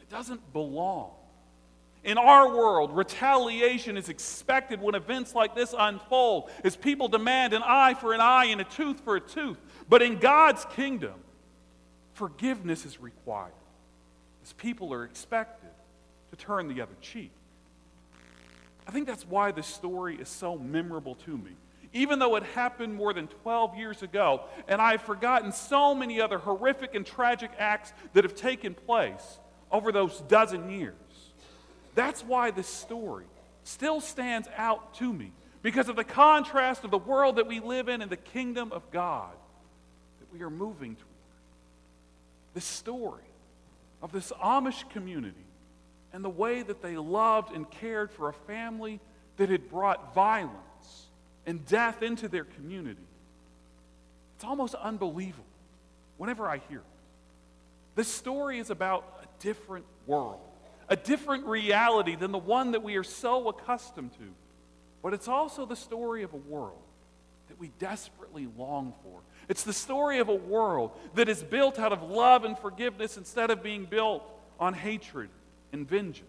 It 0.00 0.08
doesn't 0.08 0.52
belong. 0.52 1.10
In 2.06 2.18
our 2.18 2.56
world, 2.56 2.96
retaliation 2.96 3.96
is 3.96 4.08
expected 4.08 4.80
when 4.80 4.94
events 4.94 5.34
like 5.34 5.56
this 5.56 5.74
unfold, 5.76 6.48
as 6.62 6.76
people 6.76 7.08
demand 7.08 7.52
an 7.52 7.64
eye 7.64 7.94
for 7.94 8.14
an 8.14 8.20
eye 8.20 8.44
and 8.46 8.60
a 8.60 8.64
tooth 8.64 9.00
for 9.00 9.16
a 9.16 9.20
tooth. 9.20 9.58
But 9.88 10.02
in 10.02 10.18
God's 10.18 10.64
kingdom, 10.66 11.14
forgiveness 12.14 12.86
is 12.86 13.00
required, 13.00 13.50
as 14.44 14.52
people 14.52 14.94
are 14.94 15.02
expected 15.02 15.68
to 16.30 16.36
turn 16.36 16.68
the 16.68 16.80
other 16.80 16.94
cheek. 17.00 17.32
I 18.86 18.92
think 18.92 19.08
that's 19.08 19.26
why 19.26 19.50
this 19.50 19.66
story 19.66 20.14
is 20.14 20.28
so 20.28 20.56
memorable 20.56 21.16
to 21.26 21.36
me. 21.36 21.56
Even 21.92 22.20
though 22.20 22.36
it 22.36 22.44
happened 22.44 22.94
more 22.94 23.12
than 23.14 23.26
12 23.42 23.76
years 23.76 24.04
ago, 24.04 24.42
and 24.68 24.80
I've 24.80 25.02
forgotten 25.02 25.50
so 25.50 25.92
many 25.92 26.20
other 26.20 26.38
horrific 26.38 26.94
and 26.94 27.04
tragic 27.04 27.50
acts 27.58 27.92
that 28.12 28.22
have 28.22 28.36
taken 28.36 28.74
place 28.74 29.40
over 29.72 29.90
those 29.90 30.20
dozen 30.28 30.70
years. 30.70 30.94
That's 31.96 32.22
why 32.22 32.52
this 32.52 32.68
story 32.68 33.24
still 33.64 34.00
stands 34.00 34.48
out 34.56 34.94
to 34.94 35.12
me 35.12 35.32
because 35.62 35.88
of 35.88 35.96
the 35.96 36.04
contrast 36.04 36.84
of 36.84 36.92
the 36.92 36.98
world 36.98 37.36
that 37.36 37.48
we 37.48 37.58
live 37.58 37.88
in 37.88 38.00
and 38.02 38.10
the 38.10 38.16
kingdom 38.16 38.70
of 38.70 38.88
God 38.92 39.32
that 40.20 40.32
we 40.32 40.44
are 40.44 40.50
moving 40.50 40.94
toward. 40.94 41.06
This 42.54 42.64
story 42.64 43.24
of 44.00 44.12
this 44.12 44.30
Amish 44.40 44.88
community 44.90 45.34
and 46.12 46.24
the 46.24 46.30
way 46.30 46.62
that 46.62 46.82
they 46.82 46.96
loved 46.96 47.52
and 47.52 47.68
cared 47.68 48.12
for 48.12 48.28
a 48.28 48.32
family 48.32 49.00
that 49.38 49.48
had 49.48 49.68
brought 49.68 50.14
violence 50.14 51.06
and 51.46 51.66
death 51.66 52.02
into 52.02 52.28
their 52.28 52.44
community. 52.44 53.00
It's 54.36 54.44
almost 54.44 54.74
unbelievable 54.74 55.44
whenever 56.18 56.48
I 56.48 56.58
hear 56.68 56.78
it. 56.78 56.84
This 57.94 58.08
story 58.08 58.58
is 58.58 58.70
about 58.70 59.04
a 59.22 59.42
different 59.42 59.86
world, 60.06 60.40
a 60.88 60.96
different 60.96 61.46
reality 61.46 62.16
than 62.16 62.32
the 62.32 62.38
one 62.38 62.72
that 62.72 62.82
we 62.82 62.96
are 62.96 63.04
so 63.04 63.48
accustomed 63.48 64.12
to. 64.14 64.28
But 65.02 65.14
it's 65.14 65.28
also 65.28 65.66
the 65.66 65.76
story 65.76 66.22
of 66.22 66.32
a 66.32 66.36
world 66.36 66.82
that 67.48 67.58
we 67.58 67.70
desperately 67.78 68.48
long 68.56 68.92
for. 69.02 69.20
It's 69.48 69.62
the 69.62 69.72
story 69.72 70.18
of 70.18 70.28
a 70.28 70.34
world 70.34 70.90
that 71.14 71.28
is 71.28 71.42
built 71.42 71.78
out 71.78 71.92
of 71.92 72.02
love 72.02 72.44
and 72.44 72.58
forgiveness 72.58 73.16
instead 73.16 73.50
of 73.50 73.62
being 73.62 73.84
built 73.84 74.22
on 74.58 74.74
hatred 74.74 75.28
and 75.72 75.88
vengeance. 75.88 76.26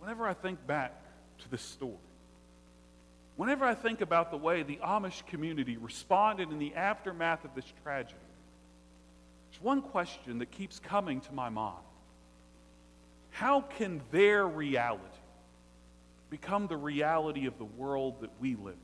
Whenever 0.00 0.26
I 0.26 0.34
think 0.34 0.66
back 0.66 0.92
to 1.42 1.50
this 1.50 1.62
story, 1.62 1.94
whenever 3.36 3.64
I 3.64 3.74
think 3.74 4.00
about 4.00 4.30
the 4.32 4.36
way 4.36 4.62
the 4.62 4.80
Amish 4.82 5.24
community 5.26 5.76
responded 5.76 6.50
in 6.50 6.58
the 6.58 6.74
aftermath 6.74 7.44
of 7.44 7.54
this 7.54 7.72
tragedy, 7.84 8.16
there's 9.52 9.62
one 9.62 9.82
question 9.82 10.38
that 10.38 10.50
keeps 10.50 10.78
coming 10.78 11.20
to 11.20 11.32
my 11.34 11.50
mind. 11.50 11.76
How 13.30 13.60
can 13.60 14.00
their 14.10 14.46
reality 14.46 15.02
become 16.30 16.66
the 16.66 16.76
reality 16.76 17.46
of 17.46 17.58
the 17.58 17.64
world 17.64 18.22
that 18.22 18.30
we 18.40 18.54
live 18.54 18.74
in? 18.74 18.80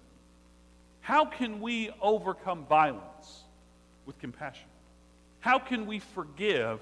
How 1.00 1.24
can 1.24 1.60
we 1.60 1.90
overcome 2.02 2.66
violence 2.66 3.44
with 4.04 4.18
compassion? 4.18 4.68
How 5.40 5.58
can 5.58 5.86
we 5.86 6.00
forgive 6.00 6.80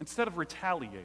instead 0.00 0.26
of 0.26 0.38
retaliating? 0.38 1.04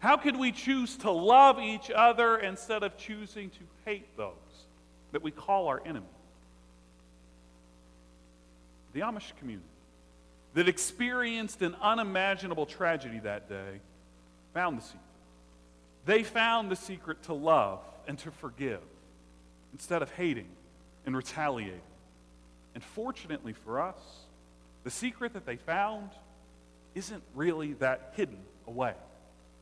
How 0.00 0.18
can 0.18 0.38
we 0.38 0.52
choose 0.52 0.98
to 0.98 1.10
love 1.10 1.58
each 1.60 1.90
other 1.90 2.36
instead 2.36 2.82
of 2.82 2.98
choosing 2.98 3.48
to 3.50 3.58
hate 3.86 4.16
those 4.18 4.34
that 5.12 5.22
we 5.22 5.30
call 5.30 5.68
our 5.68 5.80
enemy? 5.86 6.06
The 8.92 9.00
Amish 9.00 9.32
community 9.38 9.64
that 10.54 10.68
experienced 10.68 11.62
an 11.62 11.76
unimaginable 11.80 12.66
tragedy 12.66 13.18
that 13.20 13.48
day 13.48 13.80
found 14.54 14.78
the 14.78 14.82
secret. 14.82 15.00
They 16.06 16.22
found 16.22 16.70
the 16.70 16.76
secret 16.76 17.22
to 17.24 17.34
love 17.34 17.80
and 18.06 18.18
to 18.20 18.30
forgive 18.30 18.80
instead 19.72 20.02
of 20.02 20.10
hating 20.12 20.48
and 21.06 21.16
retaliating. 21.16 21.80
And 22.74 22.82
fortunately 22.82 23.52
for 23.52 23.80
us, 23.80 23.96
the 24.84 24.90
secret 24.90 25.34
that 25.34 25.44
they 25.44 25.56
found 25.56 26.10
isn't 26.94 27.22
really 27.34 27.74
that 27.74 28.12
hidden 28.16 28.38
away. 28.66 28.94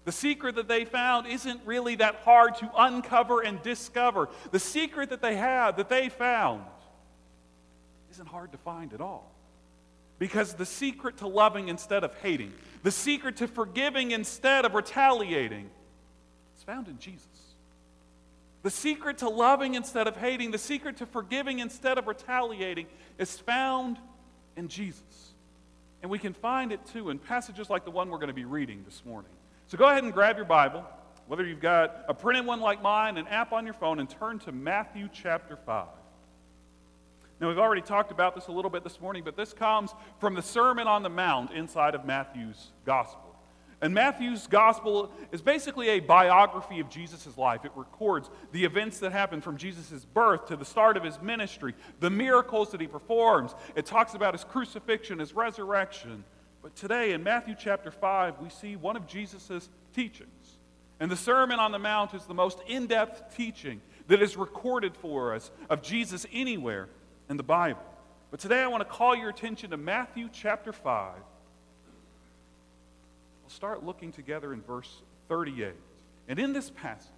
The 0.05 0.13
secret 0.13 0.55
that 0.55 0.69
they 0.69 0.85
found 0.85 1.27
isn't 1.27 1.61
really 1.65 1.97
that 1.97 2.17
hard 2.25 2.55
to 2.59 2.71
uncover 2.77 3.41
and 3.41 3.61
discover. 3.63 4.29
The 4.53 4.61
secret 4.61 5.11
that 5.11 5.21
they 5.21 5.35
had, 5.35 5.79
that 5.79 5.89
they 5.89 6.09
found, 6.09 6.63
isn't 8.13 8.29
hard 8.29 8.53
to 8.53 8.59
find 8.59 8.93
at 8.93 9.01
all. 9.01 9.31
Because 10.19 10.55
the 10.55 10.67
secret 10.67 11.19
to 11.19 11.27
loving 11.27 11.69
instead 11.69 12.03
of 12.03 12.15
hating, 12.21 12.53
the 12.83 12.91
secret 12.91 13.37
to 13.37 13.49
forgiving 13.49 14.13
instead 14.13 14.65
of 14.65 14.75
retaliating, 14.75 15.71
is 16.57 16.63
found 16.63 16.89
in 16.89 16.99
Jesus. 16.99 17.27
The 18.63 18.71
secret 18.71 19.19
to 19.19 19.29
loving 19.29 19.75
instead 19.75 20.09
of 20.09 20.17
hating, 20.17 20.51
the 20.51 20.59
secret 20.59 20.97
to 20.97 21.07
forgiving 21.07 21.59
instead 21.61 21.99
of 21.99 22.07
retaliating, 22.07 22.87
is 23.19 23.39
found 23.39 23.99
in 24.57 24.69
Jesus. 24.69 25.03
And 26.03 26.11
we 26.11 26.19
can 26.19 26.33
find 26.33 26.73
it 26.73 26.81
too 26.93 27.11
in 27.11 27.19
passages 27.19 27.71
like 27.71 27.85
the 27.85 27.91
one 27.91 28.11
we're 28.11 28.19
going 28.19 28.29
to 28.29 28.35
be 28.35 28.45
reading 28.45 28.83
this 28.85 29.03
morning. 29.05 29.31
So 29.69 29.77
go 29.77 29.89
ahead 29.89 30.05
and 30.05 30.13
grab 30.13 30.37
your 30.37 30.47
Bible, 30.47 30.85
whether 31.27 31.45
you've 31.45 31.61
got 31.61 32.05
a 32.09 32.15
printed 32.15 32.47
one 32.47 32.61
like 32.61 32.83
mine, 32.83 33.19
an 33.19 33.29
app 33.29 33.53
on 33.53 33.65
your 33.65 33.75
phone, 33.75 34.01
and 34.01 34.09
turn 34.09 34.39
to 34.41 34.53
Matthew 34.53 35.09
chapter 35.13 35.57
5. 35.57 35.87
Now, 37.41 37.49
we've 37.49 37.59
already 37.59 37.83
talked 37.83 38.11
about 38.11 38.35
this 38.35 38.47
a 38.47 38.53
little 38.53 38.71
bit 38.71 38.83
this 38.83 39.01
morning, 39.01 39.23
but 39.23 39.37
this 39.37 39.53
comes 39.53 39.95
from 40.19 40.35
the 40.35 40.43
Sermon 40.43 40.87
on 40.87 41.03
the 41.03 41.11
Mount 41.11 41.53
inside 41.53 41.95
of 41.95 42.07
Matthew's 42.07 42.73
Gospel. 42.87 43.27
And 43.83 43.93
Matthew's 43.93 44.47
gospel 44.47 45.13
is 45.33 45.43
basically 45.43 45.91
a 45.91 46.01
biography 46.01 46.81
of 46.81 46.89
Jesus' 46.89 47.37
life. 47.37 47.67
It 47.67 47.73
records 47.77 48.31
the 48.53 48.65
events 48.65 49.01
that 49.01 49.13
happened 49.13 49.45
from 49.45 49.59
Jesus' 49.59 50.07
birth 50.07 50.47
to 50.47 50.57
the 50.57 50.65
start 50.65 50.97
of 50.97 51.05
his 51.05 51.21
ministry, 51.21 51.75
the 52.01 52.09
miracles 52.09 52.71
that 52.71 52.81
he 52.81 52.87
performs. 52.87 53.55
It 53.75 53.85
talks 53.85 54.15
about 54.15 54.33
his 54.33 54.45
crucifixion, 54.45 55.19
his 55.19 55.35
resurrection. 55.35 56.25
But 56.63 56.75
today 56.75 57.13
in 57.13 57.23
Matthew 57.23 57.55
chapter 57.59 57.91
5, 57.91 58.41
we 58.41 58.49
see 58.49 58.77
one 58.77 58.97
of 58.97 59.07
Jesus' 59.07 59.69
teachings. 59.95 60.57
And 60.99 61.11
the 61.11 61.17
Sermon 61.17 61.59
on 61.59 61.71
the 61.71 61.79
Mount 61.79 62.15
is 62.15 62.25
the 62.25 62.33
most 62.33 62.61
in 62.67 62.87
depth 62.87 63.37
teaching 63.37 63.83
that 64.09 64.23
is 64.23 64.39
recorded 64.39 64.97
for 64.97 65.35
us 65.35 65.51
of 65.69 65.83
Jesus 65.83 66.25
anywhere 66.33 66.89
in 67.29 67.37
the 67.37 67.43
Bible. 67.43 67.83
But 68.31 68.41
today 68.41 68.61
I 68.61 68.67
want 68.67 68.83
to 68.83 68.89
call 68.89 69.15
your 69.15 69.31
attention 69.31 69.71
to 69.71 69.77
Matthew 69.77 70.29
chapter 70.33 70.73
5 70.73 71.15
We'll 73.47 73.53
start 73.53 73.85
looking 73.85 74.11
together 74.11 74.53
in 74.53 74.61
verse 74.61 75.03
38. 75.29 75.73
And 76.27 76.37
in 76.41 76.53
this 76.53 76.69
passage, 76.69 77.13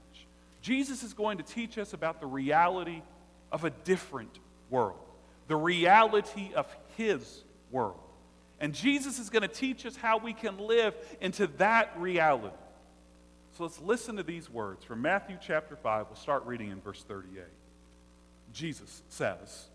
Jesus 0.60 1.02
is 1.02 1.14
going 1.14 1.38
to 1.38 1.42
teach 1.42 1.78
us 1.78 1.94
about 1.94 2.20
the 2.20 2.26
reality 2.26 3.00
of 3.50 3.64
a 3.64 3.70
different 3.70 4.38
world, 4.68 4.98
the 5.46 5.56
reality 5.56 6.50
of 6.54 6.66
his 6.98 7.44
world. 7.70 7.98
And 8.60 8.74
Jesus 8.74 9.18
is 9.18 9.30
going 9.30 9.40
to 9.40 9.48
teach 9.48 9.86
us 9.86 9.96
how 9.96 10.18
we 10.18 10.34
can 10.34 10.58
live 10.58 10.94
into 11.22 11.46
that 11.56 11.94
reality. 11.96 12.54
So 13.56 13.62
let's 13.62 13.80
listen 13.80 14.16
to 14.16 14.22
these 14.22 14.50
words 14.50 14.84
from 14.84 15.00
Matthew 15.00 15.38
chapter 15.40 15.76
5. 15.76 16.08
We'll 16.10 16.16
start 16.16 16.44
reading 16.44 16.70
in 16.70 16.82
verse 16.82 17.02
38. 17.08 17.42
Jesus 18.52 19.02
says, 19.08 19.68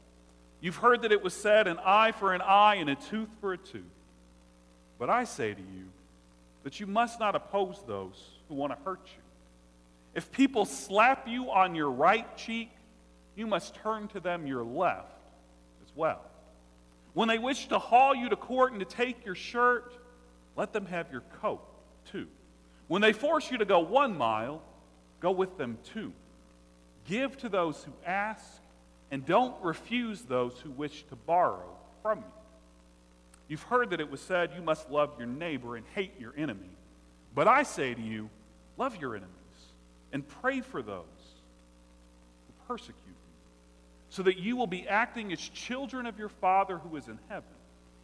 You've 0.63 0.77
heard 0.77 1.01
that 1.01 1.12
it 1.12 1.22
was 1.22 1.34
said, 1.34 1.67
an 1.67 1.77
eye 1.84 2.13
for 2.13 2.34
an 2.34 2.39
eye 2.39 2.75
and 2.75 2.89
a 2.89 2.96
tooth 2.96 3.27
for 3.41 3.51
a 3.51 3.58
tooth. 3.58 3.84
But 4.98 5.10
I 5.10 5.25
say 5.25 5.53
to 5.53 5.60
you 5.60 5.89
that 6.63 6.79
you 6.79 6.88
must 6.88 7.20
not 7.20 7.36
oppose 7.36 7.84
those 7.86 8.15
who 8.48 8.55
want 8.55 8.72
to 8.72 8.79
hurt 8.86 9.01
you. 9.03 9.22
If 10.15 10.32
people 10.32 10.63
slap 10.63 11.27
you 11.27 11.51
on 11.51 11.75
your 11.75 11.91
right 11.91 12.38
cheek, 12.38 12.70
you 13.36 13.46
must 13.46 13.75
turn 13.75 14.08
to 14.10 14.22
them 14.22 14.48
your 14.48 14.63
left 14.63 15.12
as 15.86 15.91
well. 15.98 16.22
When 17.13 17.27
they 17.27 17.39
wish 17.39 17.67
to 17.67 17.77
haul 17.77 18.15
you 18.15 18.29
to 18.29 18.38
court 18.38 18.72
and 18.72 18.79
to 18.79 18.86
take 18.86 19.25
your 19.25 19.36
shirt, 19.36 19.91
let 20.55 20.72
them 20.72 20.86
have 20.86 21.12
your 21.12 21.24
coat 21.41 21.62
too. 22.10 22.27
When 22.88 23.01
they 23.01 23.12
force 23.12 23.51
you 23.51 23.58
to 23.58 23.65
go 23.65 23.79
one 23.79 24.17
mile, 24.17 24.62
go 25.20 25.32
with 25.32 25.58
them 25.58 25.77
two. 25.93 26.13
Give 27.05 27.36
to 27.39 27.50
those 27.50 27.84
who 27.84 27.91
ask, 28.05 28.62
and 29.13 29.27
don't 29.27 29.53
refuse 29.62 30.24
those 30.24 30.58
who 30.63 30.72
wish 30.72 31.03
to 31.03 31.15
borrow 31.15 31.70
from 32.01 32.17
you. 32.17 32.34
You've 33.48 33.62
heard 33.62 33.91
that 33.91 34.00
it 34.00 34.10
was 34.10 34.20
said, 34.20 34.50
You 34.55 34.63
must 34.63 34.89
love 34.89 35.12
your 35.20 35.27
neighbor 35.27 35.75
and 35.75 35.86
hate 35.93 36.20
your 36.20 36.34
enemy. 36.36 36.72
But 37.36 37.48
I 37.48 37.62
say 37.62 37.93
to 37.93 38.01
you, 38.01 38.32
love 38.75 38.96
your 39.00 39.12
enemies 39.12 39.29
and 40.12 40.27
pray 40.41 40.62
for 40.62 40.82
those 40.82 41.05
who 41.05 42.67
persecute 42.67 42.96
you, 43.05 43.13
so 44.10 44.24
that 44.24 44.39
you 44.39 44.55
will 44.55 44.65
be 44.65 44.88
acting 44.88 45.32
as 45.32 45.39
children 45.39 46.08
of 46.08 46.17
your 46.17 46.29
Father 46.29 46.79
who 46.79 46.96
is 46.96 47.08
in 47.08 47.20
heaven. 47.29 47.43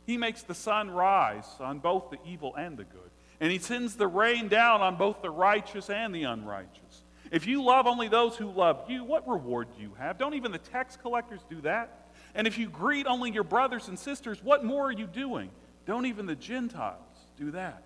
He 0.06 0.16
makes 0.16 0.44
the 0.44 0.54
sun 0.54 0.92
rise 0.92 1.50
on 1.60 1.80
both 1.80 2.12
the 2.12 2.20
evil 2.24 2.54
and 2.56 2.78
the 2.78 2.84
good, 2.84 3.10
and 3.40 3.52
he 3.52 3.58
sends 3.58 3.96
the 3.96 4.06
rain 4.06 4.48
down 4.48 4.82
on 4.82 4.96
both 4.96 5.24
the 5.24 5.32
righteous 5.32 5.90
and 5.90 6.14
the 6.14 6.26
unrighteous. 6.26 7.02
If 7.32 7.46
you 7.46 7.64
love 7.64 7.86
only 7.86 8.08
those 8.08 8.36
who 8.36 8.50
love 8.50 8.90
you, 8.90 9.04
what 9.04 9.28
reward 9.28 9.68
do 9.76 9.84
you 9.84 9.94
have? 10.00 10.18
Don't 10.18 10.34
even 10.34 10.52
the 10.52 10.58
tax 10.58 10.98
collectors 10.98 11.42
do 11.50 11.62
that? 11.62 12.08
And 12.34 12.48
if 12.48 12.58
you 12.58 12.70
greet 12.70 13.06
only 13.06 13.32
your 13.32 13.44
brothers 13.44 13.88
and 13.88 13.98
sisters, 13.98 14.44
what 14.44 14.64
more 14.64 14.88
are 14.88 14.92
you 14.92 15.08
doing? 15.08 15.50
Don't 15.86 16.06
even 16.06 16.26
the 16.26 16.36
Gentiles 16.36 16.98
do 17.38 17.52
that. 17.52 17.84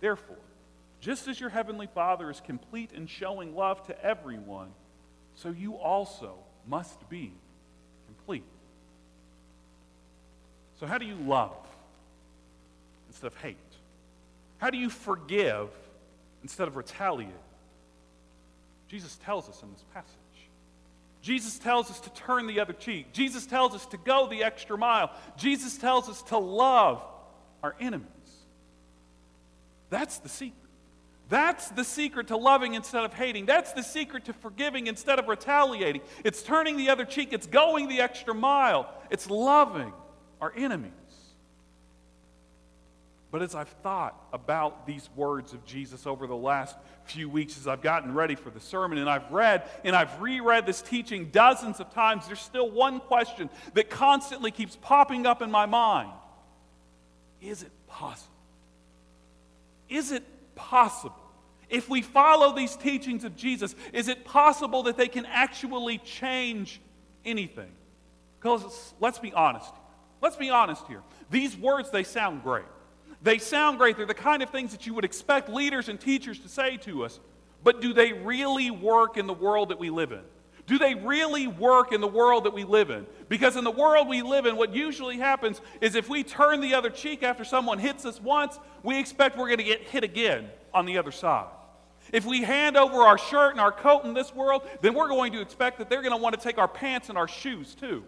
Therefore, 0.00 0.36
just 1.00 1.26
as 1.28 1.40
your 1.40 1.50
heavenly 1.50 1.88
Father 1.88 2.30
is 2.30 2.40
complete 2.40 2.90
in 2.92 3.06
showing 3.06 3.56
love 3.56 3.84
to 3.86 4.04
everyone, 4.04 4.68
so 5.34 5.50
you 5.50 5.74
also 5.74 6.34
must 6.66 7.08
be 7.08 7.32
complete. 8.06 8.44
So, 10.78 10.86
how 10.86 10.98
do 10.98 11.06
you 11.06 11.16
love 11.16 11.56
instead 13.08 13.26
of 13.26 13.36
hate? 13.36 13.56
How 14.58 14.70
do 14.70 14.78
you 14.78 14.90
forgive 14.90 15.68
instead 16.42 16.68
of 16.68 16.76
retaliate? 16.76 17.30
Jesus 18.92 19.16
tells 19.24 19.48
us 19.48 19.62
in 19.62 19.72
this 19.72 19.84
passage. 19.94 20.18
Jesus 21.22 21.58
tells 21.58 21.90
us 21.90 21.98
to 22.00 22.10
turn 22.12 22.46
the 22.46 22.60
other 22.60 22.74
cheek. 22.74 23.10
Jesus 23.14 23.46
tells 23.46 23.74
us 23.74 23.86
to 23.86 23.96
go 23.96 24.28
the 24.28 24.44
extra 24.44 24.76
mile. 24.76 25.10
Jesus 25.38 25.78
tells 25.78 26.10
us 26.10 26.20
to 26.24 26.36
love 26.36 27.02
our 27.62 27.74
enemies. 27.80 28.06
That's 29.88 30.18
the 30.18 30.28
secret. 30.28 30.58
That's 31.30 31.70
the 31.70 31.84
secret 31.84 32.26
to 32.26 32.36
loving 32.36 32.74
instead 32.74 33.04
of 33.04 33.14
hating. 33.14 33.46
That's 33.46 33.72
the 33.72 33.82
secret 33.82 34.26
to 34.26 34.34
forgiving 34.34 34.88
instead 34.88 35.18
of 35.18 35.26
retaliating. 35.26 36.02
It's 36.22 36.42
turning 36.42 36.76
the 36.76 36.90
other 36.90 37.06
cheek. 37.06 37.32
It's 37.32 37.46
going 37.46 37.88
the 37.88 38.02
extra 38.02 38.34
mile. 38.34 38.92
It's 39.10 39.30
loving 39.30 39.94
our 40.38 40.52
enemies. 40.54 40.92
But 43.32 43.40
as 43.40 43.54
I've 43.54 43.70
thought 43.82 44.14
about 44.30 44.86
these 44.86 45.08
words 45.16 45.54
of 45.54 45.64
Jesus 45.64 46.06
over 46.06 46.26
the 46.26 46.36
last 46.36 46.76
few 47.04 47.30
weeks, 47.30 47.56
as 47.56 47.66
I've 47.66 47.80
gotten 47.80 48.12
ready 48.12 48.34
for 48.34 48.50
the 48.50 48.60
sermon, 48.60 48.98
and 48.98 49.08
I've 49.08 49.28
read 49.32 49.62
and 49.84 49.96
I've 49.96 50.20
reread 50.20 50.66
this 50.66 50.82
teaching 50.82 51.30
dozens 51.30 51.80
of 51.80 51.92
times, 51.94 52.26
there's 52.26 52.42
still 52.42 52.70
one 52.70 53.00
question 53.00 53.48
that 53.72 53.88
constantly 53.88 54.50
keeps 54.50 54.76
popping 54.76 55.24
up 55.24 55.40
in 55.40 55.50
my 55.50 55.64
mind 55.64 56.10
Is 57.40 57.62
it 57.62 57.72
possible? 57.86 58.28
Is 59.88 60.12
it 60.12 60.24
possible? 60.54 61.16
If 61.70 61.88
we 61.88 62.02
follow 62.02 62.54
these 62.54 62.76
teachings 62.76 63.24
of 63.24 63.34
Jesus, 63.34 63.74
is 63.94 64.08
it 64.08 64.26
possible 64.26 64.82
that 64.82 64.98
they 64.98 65.08
can 65.08 65.24
actually 65.24 65.96
change 65.96 66.82
anything? 67.24 67.72
Because 68.38 68.92
let's 69.00 69.18
be 69.18 69.32
honest. 69.32 69.72
Let's 70.20 70.36
be 70.36 70.50
honest 70.50 70.86
here. 70.86 71.00
These 71.30 71.56
words, 71.56 71.90
they 71.90 72.02
sound 72.02 72.42
great. 72.42 72.66
They 73.22 73.38
sound 73.38 73.78
great. 73.78 73.96
They're 73.96 74.06
the 74.06 74.14
kind 74.14 74.42
of 74.42 74.50
things 74.50 74.72
that 74.72 74.86
you 74.86 74.94
would 74.94 75.04
expect 75.04 75.48
leaders 75.48 75.88
and 75.88 76.00
teachers 76.00 76.38
to 76.40 76.48
say 76.48 76.76
to 76.78 77.04
us. 77.04 77.20
But 77.62 77.80
do 77.80 77.92
they 77.92 78.12
really 78.12 78.70
work 78.70 79.16
in 79.16 79.26
the 79.26 79.32
world 79.32 79.68
that 79.68 79.78
we 79.78 79.90
live 79.90 80.12
in? 80.12 80.22
Do 80.66 80.78
they 80.78 80.94
really 80.94 81.46
work 81.48 81.92
in 81.92 82.00
the 82.00 82.08
world 82.08 82.44
that 82.44 82.52
we 82.52 82.64
live 82.64 82.90
in? 82.90 83.06
Because 83.28 83.56
in 83.56 83.64
the 83.64 83.70
world 83.70 84.08
we 84.08 84.22
live 84.22 84.46
in, 84.46 84.56
what 84.56 84.74
usually 84.74 85.18
happens 85.18 85.60
is 85.80 85.94
if 85.94 86.08
we 86.08 86.22
turn 86.22 86.60
the 86.60 86.74
other 86.74 86.90
cheek 86.90 87.22
after 87.22 87.44
someone 87.44 87.78
hits 87.78 88.04
us 88.04 88.20
once, 88.20 88.58
we 88.82 88.98
expect 88.98 89.36
we're 89.36 89.46
going 89.46 89.58
to 89.58 89.64
get 89.64 89.82
hit 89.82 90.04
again 90.04 90.48
on 90.72 90.86
the 90.86 90.98
other 90.98 91.10
side. 91.10 91.46
If 92.12 92.24
we 92.24 92.42
hand 92.42 92.76
over 92.76 93.02
our 93.02 93.18
shirt 93.18 93.52
and 93.52 93.60
our 93.60 93.72
coat 93.72 94.04
in 94.04 94.14
this 94.14 94.34
world, 94.34 94.62
then 94.80 94.94
we're 94.94 95.08
going 95.08 95.32
to 95.32 95.40
expect 95.40 95.78
that 95.78 95.88
they're 95.88 96.02
going 96.02 96.16
to 96.16 96.22
want 96.22 96.34
to 96.34 96.40
take 96.40 96.58
our 96.58 96.68
pants 96.68 97.08
and 97.08 97.18
our 97.18 97.28
shoes 97.28 97.74
too. 97.74 98.04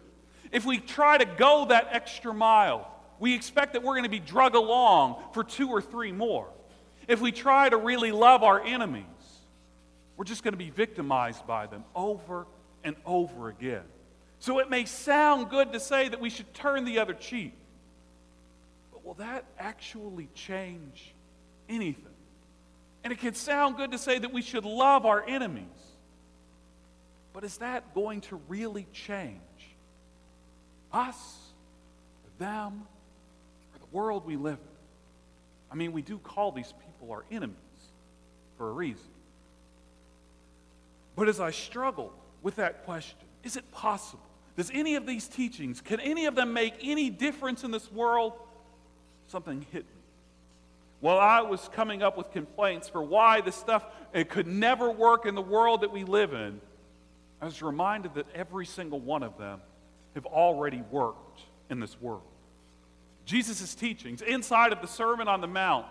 If 0.53 0.64
we 0.64 0.79
try 0.79 1.18
to 1.18 1.24
go 1.24 1.66
that 1.66 1.88
extra 1.90 2.33
mile, 2.33 2.93
we 3.18 3.35
expect 3.35 3.72
that 3.74 3.83
we're 3.83 3.94
going 3.94 4.05
to 4.05 4.09
be 4.09 4.18
drug 4.18 4.55
along 4.55 5.22
for 5.33 5.44
two 5.44 5.68
or 5.68 5.81
three 5.81 6.12
more. 6.12 6.48
If 7.07 7.20
we 7.20 7.33
try 7.33 7.68
to 7.68 7.77
really 7.77 8.12
love 8.12 8.42
our 8.42 8.62
enemies, 8.62 9.05
we're 10.16 10.24
just 10.24 10.42
going 10.42 10.53
to 10.53 10.59
be 10.59 10.70
victimized 10.70 11.46
by 11.46 11.66
them 11.66 11.85
over 11.94 12.46
and 12.83 12.96
over 13.05 13.48
again. 13.48 13.83
So 14.38 14.59
it 14.59 14.68
may 14.68 14.85
sound 14.85 15.48
good 15.48 15.72
to 15.72 15.81
say 15.81 16.09
that 16.09 16.20
we 16.20 16.31
should 16.31 16.53
turn 16.55 16.85
the 16.85 16.98
other 16.98 17.14
cheek, 17.14 17.55
but 18.92 19.05
will 19.05 19.14
that 19.14 19.44
actually 19.59 20.29
change 20.35 21.14
anything? 21.68 22.05
And 23.03 23.12
it 23.12 23.18
can 23.18 23.35
sound 23.35 23.77
good 23.77 23.92
to 23.92 23.98
say 23.98 24.18
that 24.18 24.33
we 24.33 24.42
should 24.42 24.64
love 24.64 25.07
our 25.07 25.24
enemies, 25.27 25.64
but 27.33 27.44
is 27.44 27.59
that 27.59 27.94
going 27.94 28.22
to 28.22 28.40
really 28.48 28.87
change 28.92 29.40
us, 30.92 31.37
them, 32.38 32.83
world 33.94 34.26
we 34.26 34.37
live 34.37 34.59
in. 34.59 34.74
I 35.70 35.76
mean, 35.76 35.92
we 35.92 36.02
do 36.02 36.18
call 36.18 36.52
these 36.52 36.72
people 36.72 37.12
our 37.12 37.24
enemies 37.30 37.57
for 38.59 38.68
a 38.68 38.72
reason. 38.72 39.07
But 41.16 41.28
as 41.28 41.40
I 41.40 41.52
struggle 41.52 42.12
with 42.42 42.57
that 42.57 42.85
question, 42.85 43.18
is 43.42 43.57
it 43.57 43.70
possible? 43.72 44.22
Does 44.57 44.70
any 44.74 44.96
of 44.96 45.07
these 45.07 45.26
teachings, 45.26 45.80
can 45.80 46.00
any 46.00 46.26
of 46.26 46.35
them 46.35 46.52
make 46.52 46.74
any 46.83 47.09
difference 47.09 47.64
in 47.64 47.70
this 47.70 47.90
world? 47.90 48.35
Something 49.28 49.64
hit 49.72 49.85
me. 49.85 50.00
While 51.00 51.18
I 51.18 51.42
was 51.42 51.68
coming 51.72 52.02
up 52.02 52.16
with 52.16 52.30
complaints 52.30 52.88
for 52.88 53.02
why 53.02 53.40
this 53.40 53.57
stuff 53.57 53.85
it 54.12 54.28
could 54.28 54.46
never 54.46 54.90
work 54.90 55.26
in 55.26 55.35
the 55.35 55.42
world 55.42 55.83
that 55.83 55.92
we 55.92 56.04
live 56.04 56.33
in, 56.33 56.61
I 57.40 57.46
was 57.46 57.62
reminded 57.62 58.14
that 58.14 58.26
every 58.35 58.66
single 58.66 59.00
one 59.00 59.22
of 59.22 59.37
them 59.38 59.61
have 60.14 60.26
already 60.26 60.83
worked 60.90 61.40
in 61.68 61.80
this 61.80 62.00
world. 62.00 62.22
Jesus' 63.24 63.74
teachings 63.74 64.22
inside 64.22 64.72
of 64.72 64.80
the 64.80 64.87
Sermon 64.87 65.28
on 65.28 65.40
the 65.40 65.46
Mount 65.46 65.87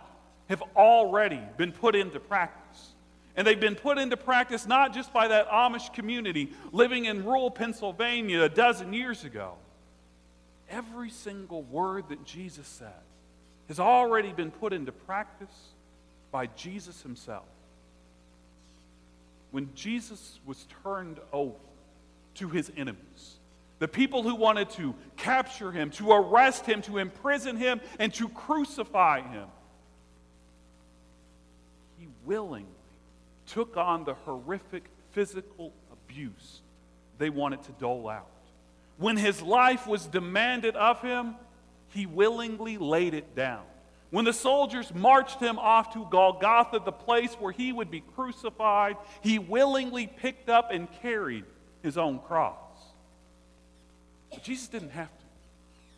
have 0.49 0.63
already 0.75 1.41
been 1.57 1.71
put 1.71 1.95
into 1.95 2.19
practice. 2.19 2.89
And 3.35 3.47
they've 3.47 3.59
been 3.59 3.75
put 3.75 3.97
into 3.97 4.17
practice 4.17 4.67
not 4.67 4.93
just 4.93 5.11
by 5.11 5.27
that 5.29 5.49
Amish 5.49 5.91
community 5.93 6.51
living 6.71 7.05
in 7.05 7.25
rural 7.25 7.49
Pennsylvania 7.49 8.43
a 8.43 8.49
dozen 8.49 8.93
years 8.93 9.23
ago. 9.23 9.53
Every 10.69 11.09
single 11.09 11.63
word 11.63 12.09
that 12.09 12.25
Jesus 12.25 12.67
said 12.67 12.93
has 13.67 13.79
already 13.79 14.31
been 14.31 14.51
put 14.51 14.73
into 14.73 14.91
practice 14.91 15.55
by 16.31 16.47
Jesus 16.47 17.01
himself. 17.01 17.45
When 19.51 19.69
Jesus 19.75 20.39
was 20.45 20.65
turned 20.83 21.19
over 21.31 21.53
to 22.35 22.49
his 22.49 22.71
enemies, 22.75 23.37
the 23.83 23.87
people 23.89 24.23
who 24.23 24.33
wanted 24.33 24.69
to 24.69 24.95
capture 25.17 25.69
him, 25.69 25.89
to 25.89 26.13
arrest 26.13 26.65
him, 26.65 26.81
to 26.83 26.99
imprison 26.99 27.57
him, 27.57 27.81
and 27.99 28.13
to 28.13 28.29
crucify 28.29 29.19
him. 29.19 29.49
He 31.99 32.07
willingly 32.23 32.69
took 33.45 33.75
on 33.75 34.05
the 34.05 34.13
horrific 34.13 34.85
physical 35.11 35.73
abuse 35.91 36.61
they 37.17 37.29
wanted 37.29 37.61
to 37.63 37.73
dole 37.73 38.07
out. 38.07 38.29
When 38.95 39.17
his 39.17 39.41
life 39.41 39.85
was 39.85 40.05
demanded 40.05 40.77
of 40.77 41.01
him, 41.01 41.35
he 41.89 42.05
willingly 42.05 42.77
laid 42.77 43.13
it 43.13 43.35
down. 43.35 43.63
When 44.11 44.23
the 44.23 44.31
soldiers 44.31 44.93
marched 44.95 45.41
him 45.41 45.59
off 45.59 45.91
to 45.91 46.07
Golgotha, 46.09 46.79
the 46.85 46.93
place 46.93 47.33
where 47.33 47.51
he 47.51 47.73
would 47.73 47.91
be 47.91 47.99
crucified, 47.99 48.95
he 49.19 49.39
willingly 49.39 50.07
picked 50.07 50.47
up 50.47 50.71
and 50.71 50.87
carried 51.01 51.43
his 51.81 51.97
own 51.97 52.19
cross. 52.19 52.55
Jesus 54.41 54.67
didn't 54.67 54.91
have 54.91 55.09
to. 55.09 55.23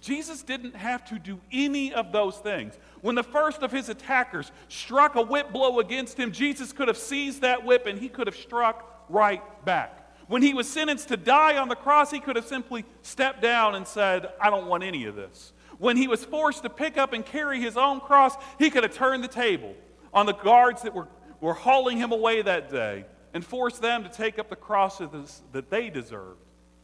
Jesus 0.02 0.44
didn't 0.44 0.76
have 0.76 1.04
to 1.06 1.18
do 1.18 1.40
any 1.52 1.94
of 1.94 2.12
those 2.12 2.38
things. 2.38 2.78
When 3.02 3.16
the 3.16 3.24
first 3.24 3.64
of 3.64 3.72
his 3.72 3.90
attackers 3.90 4.52
struck 4.70 5.16
a 5.16 5.22
whip 5.22 5.52
blow 5.52 5.80
against 5.80 6.20
him, 6.20 6.32
Jesus 6.32 6.72
could 6.72 6.88
have 6.88 6.98
seized 6.98 7.42
that 7.42 7.66
whip 7.66 7.88
and 7.88 7.98
he 7.98 8.10
could 8.10 8.28
have 8.28 8.36
struck 8.36 9.06
right 9.10 9.42
back. 9.66 10.02
When 10.28 10.42
he 10.42 10.54
was 10.54 10.70
sentenced 10.70 11.08
to 11.10 11.18
die 11.18 11.58
on 11.58 11.70
the 11.70 11.76
cross, 11.76 12.12
he 12.12 12.20
could 12.20 12.36
have 12.36 12.48
simply 12.48 12.86
stepped 13.02 13.42
down 13.42 13.76
and 13.76 13.88
said, 13.88 14.30
I 14.40 14.50
don't 14.50 14.68
want 14.68 14.84
any 14.84 15.06
of 15.06 15.16
this. 15.16 15.54
When 15.78 15.98
he 15.98 16.08
was 16.08 16.24
forced 16.24 16.64
to 16.64 16.70
pick 16.70 16.98
up 16.98 17.14
and 17.14 17.26
carry 17.26 17.60
his 17.60 17.78
own 17.78 18.00
cross, 18.00 18.36
he 18.58 18.70
could 18.70 18.84
have 18.84 18.94
turned 18.94 19.24
the 19.24 19.28
table 19.28 19.76
on 20.14 20.26
the 20.26 20.34
guards 20.34 20.84
that 20.84 20.94
were, 20.94 21.08
were 21.42 21.54
hauling 21.54 21.98
him 21.98 22.12
away 22.12 22.42
that 22.42 22.70
day 22.70 23.06
and 23.34 23.46
forced 23.46 23.82
them 23.82 24.04
to 24.04 24.10
take 24.10 24.40
up 24.40 24.50
the 24.50 24.56
crosses 24.56 25.42
that 25.52 25.70
they 25.70 25.90
deserved 25.90 26.40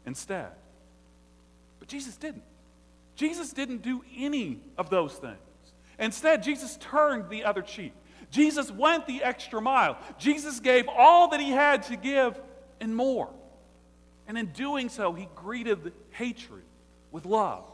instead. 0.06 0.50
Jesus 1.92 2.16
didn't. 2.16 2.42
Jesus 3.16 3.52
didn't 3.52 3.82
do 3.82 4.02
any 4.16 4.58
of 4.78 4.88
those 4.88 5.12
things. 5.12 5.36
Instead, 5.98 6.42
Jesus 6.42 6.78
turned 6.80 7.28
the 7.28 7.44
other 7.44 7.60
cheek. 7.60 7.92
Jesus 8.30 8.70
went 8.70 9.06
the 9.06 9.22
extra 9.22 9.60
mile. 9.60 9.98
Jesus 10.18 10.58
gave 10.58 10.88
all 10.88 11.28
that 11.28 11.40
he 11.40 11.50
had 11.50 11.82
to 11.84 11.96
give 11.96 12.40
and 12.80 12.96
more. 12.96 13.28
And 14.26 14.38
in 14.38 14.46
doing 14.46 14.88
so, 14.88 15.12
he 15.12 15.28
greeted 15.36 15.92
hatred 16.12 16.62
with 17.10 17.26
love. 17.26 17.64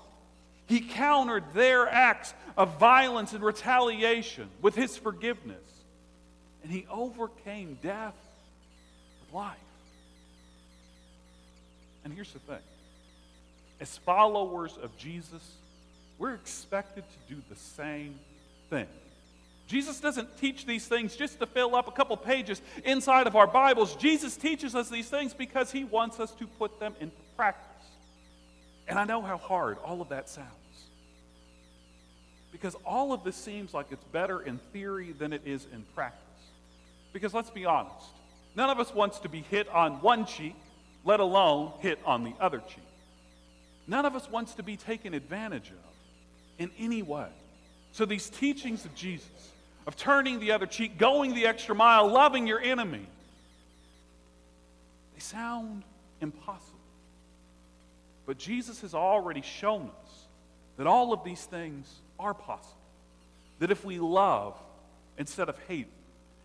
He 0.66 0.80
countered 0.80 1.44
their 1.54 1.88
acts 1.88 2.34
of 2.56 2.76
violence 2.80 3.32
and 3.34 3.44
retaliation 3.44 4.50
with 4.60 4.74
his 4.74 4.96
forgiveness. 4.96 5.62
And 6.64 6.72
he 6.72 6.88
overcame 6.90 7.78
death 7.80 8.16
with 9.20 9.32
life. 9.32 9.56
And 12.04 12.12
here's 12.12 12.32
the 12.32 12.40
thing 12.40 12.58
as 13.80 13.96
followers 13.98 14.76
of 14.82 14.96
Jesus, 14.96 15.42
we're 16.18 16.34
expected 16.34 17.04
to 17.08 17.34
do 17.34 17.40
the 17.48 17.56
same 17.56 18.18
thing. 18.70 18.86
Jesus 19.68 20.00
doesn't 20.00 20.38
teach 20.38 20.64
these 20.64 20.86
things 20.86 21.14
just 21.14 21.38
to 21.40 21.46
fill 21.46 21.76
up 21.76 21.88
a 21.88 21.92
couple 21.92 22.16
pages 22.16 22.62
inside 22.84 23.26
of 23.26 23.36
our 23.36 23.46
Bibles. 23.46 23.94
Jesus 23.96 24.36
teaches 24.36 24.74
us 24.74 24.88
these 24.88 25.08
things 25.08 25.34
because 25.34 25.70
he 25.70 25.84
wants 25.84 26.18
us 26.18 26.30
to 26.32 26.46
put 26.46 26.80
them 26.80 26.94
into 27.00 27.14
practice. 27.36 27.64
And 28.88 28.98
I 28.98 29.04
know 29.04 29.20
how 29.20 29.36
hard 29.36 29.76
all 29.84 30.00
of 30.00 30.08
that 30.08 30.30
sounds. 30.30 30.48
Because 32.50 32.74
all 32.86 33.12
of 33.12 33.24
this 33.24 33.36
seems 33.36 33.74
like 33.74 33.86
it's 33.90 34.02
better 34.04 34.40
in 34.40 34.58
theory 34.72 35.12
than 35.12 35.34
it 35.34 35.42
is 35.44 35.66
in 35.72 35.84
practice. 35.94 36.22
Because 37.12 37.34
let's 37.34 37.50
be 37.50 37.66
honest, 37.66 38.06
none 38.56 38.70
of 38.70 38.80
us 38.80 38.94
wants 38.94 39.18
to 39.20 39.28
be 39.28 39.40
hit 39.40 39.68
on 39.68 40.00
one 40.00 40.24
cheek, 40.24 40.56
let 41.04 41.20
alone 41.20 41.72
hit 41.80 41.98
on 42.06 42.24
the 42.24 42.32
other 42.40 42.62
cheek. 42.68 42.87
None 43.88 44.04
of 44.04 44.14
us 44.14 44.30
wants 44.30 44.54
to 44.54 44.62
be 44.62 44.76
taken 44.76 45.14
advantage 45.14 45.70
of 45.70 45.76
in 46.58 46.70
any 46.78 47.02
way. 47.02 47.28
So 47.92 48.04
these 48.04 48.28
teachings 48.28 48.84
of 48.84 48.94
Jesus, 48.94 49.50
of 49.86 49.96
turning 49.96 50.38
the 50.40 50.52
other 50.52 50.66
cheek, 50.66 50.98
going 50.98 51.34
the 51.34 51.46
extra 51.46 51.74
mile, 51.74 52.06
loving 52.06 52.46
your 52.46 52.60
enemy, 52.60 53.06
they 55.14 55.20
sound 55.20 55.82
impossible. 56.20 56.78
But 58.26 58.36
Jesus 58.36 58.82
has 58.82 58.94
already 58.94 59.40
shown 59.40 59.90
us 60.04 60.26
that 60.76 60.86
all 60.86 61.14
of 61.14 61.24
these 61.24 61.42
things 61.42 61.90
are 62.18 62.34
possible. 62.34 62.76
That 63.58 63.70
if 63.70 63.86
we 63.86 63.98
love 63.98 64.54
instead 65.16 65.48
of 65.48 65.58
hate, 65.66 65.88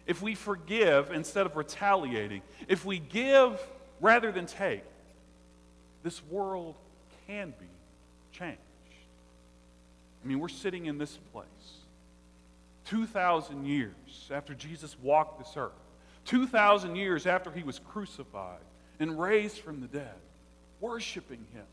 if 0.07 0.21
we 0.21 0.33
forgive 0.33 1.11
instead 1.11 1.45
of 1.45 1.57
retaliating, 1.57 2.41
if 2.69 2.85
we 2.85 2.99
give 2.99 3.59
rather 3.99 4.31
than 4.31 4.45
take, 4.45 4.83
this 6.03 6.23
world 6.29 6.75
can 7.27 7.51
be 7.59 7.65
changed. 8.31 8.59
I 10.23 10.27
mean, 10.27 10.39
we're 10.39 10.49
sitting 10.49 10.85
in 10.85 10.97
this 10.97 11.17
place 11.31 11.45
2,000 12.85 13.65
years 13.65 14.29
after 14.31 14.53
Jesus 14.53 14.97
walked 15.01 15.39
this 15.39 15.53
earth, 15.57 15.71
2,000 16.25 16.95
years 16.95 17.25
after 17.27 17.51
he 17.51 17.63
was 17.63 17.79
crucified 17.79 18.61
and 18.99 19.19
raised 19.19 19.57
from 19.59 19.81
the 19.81 19.87
dead, 19.87 20.15
worshiping 20.79 21.45
him. 21.53 21.65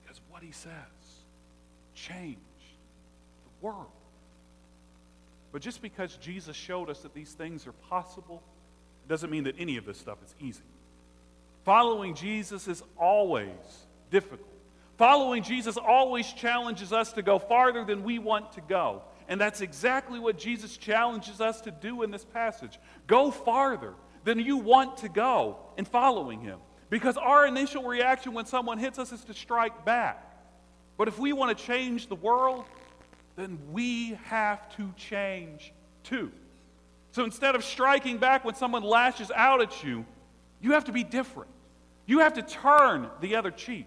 Because 0.00 0.20
what 0.30 0.42
he 0.42 0.52
says 0.52 0.70
changed 1.94 2.38
the 3.44 3.66
world. 3.66 3.86
But 5.52 5.62
just 5.62 5.82
because 5.82 6.16
Jesus 6.16 6.56
showed 6.56 6.88
us 6.88 7.00
that 7.00 7.14
these 7.14 7.32
things 7.32 7.66
are 7.66 7.72
possible, 7.72 8.42
doesn't 9.08 9.30
mean 9.30 9.44
that 9.44 9.56
any 9.58 9.76
of 9.76 9.84
this 9.84 9.98
stuff 9.98 10.18
is 10.24 10.34
easy. 10.40 10.62
Following 11.64 12.14
Jesus 12.14 12.68
is 12.68 12.82
always 12.96 13.48
difficult. 14.10 14.48
Following 14.96 15.42
Jesus 15.42 15.76
always 15.76 16.30
challenges 16.32 16.92
us 16.92 17.12
to 17.14 17.22
go 17.22 17.38
farther 17.38 17.84
than 17.84 18.02
we 18.02 18.18
want 18.18 18.52
to 18.52 18.60
go. 18.60 19.02
And 19.28 19.40
that's 19.40 19.60
exactly 19.60 20.18
what 20.18 20.38
Jesus 20.38 20.76
challenges 20.76 21.40
us 21.40 21.60
to 21.62 21.70
do 21.70 22.02
in 22.02 22.10
this 22.10 22.24
passage. 22.24 22.78
Go 23.06 23.30
farther 23.30 23.94
than 24.24 24.38
you 24.38 24.56
want 24.56 24.98
to 24.98 25.08
go 25.08 25.56
in 25.76 25.84
following 25.84 26.40
him. 26.40 26.58
Because 26.90 27.16
our 27.16 27.46
initial 27.46 27.84
reaction 27.84 28.34
when 28.34 28.44
someone 28.46 28.76
hits 28.76 28.98
us 28.98 29.12
is 29.12 29.24
to 29.24 29.34
strike 29.34 29.84
back. 29.84 30.26
But 30.98 31.08
if 31.08 31.18
we 31.18 31.32
want 31.32 31.56
to 31.56 31.64
change 31.64 32.08
the 32.08 32.16
world, 32.16 32.64
then 33.36 33.58
we 33.70 34.18
have 34.24 34.76
to 34.76 34.92
change 34.96 35.72
too. 36.02 36.30
So 37.12 37.24
instead 37.24 37.54
of 37.54 37.64
striking 37.64 38.18
back 38.18 38.44
when 38.44 38.54
someone 38.54 38.82
lashes 38.82 39.30
out 39.30 39.62
at 39.62 39.82
you, 39.82 40.04
you 40.60 40.72
have 40.72 40.84
to 40.84 40.92
be 40.92 41.04
different. 41.04 41.50
You 42.06 42.20
have 42.20 42.34
to 42.34 42.42
turn 42.42 43.08
the 43.20 43.36
other 43.36 43.50
cheek. 43.50 43.86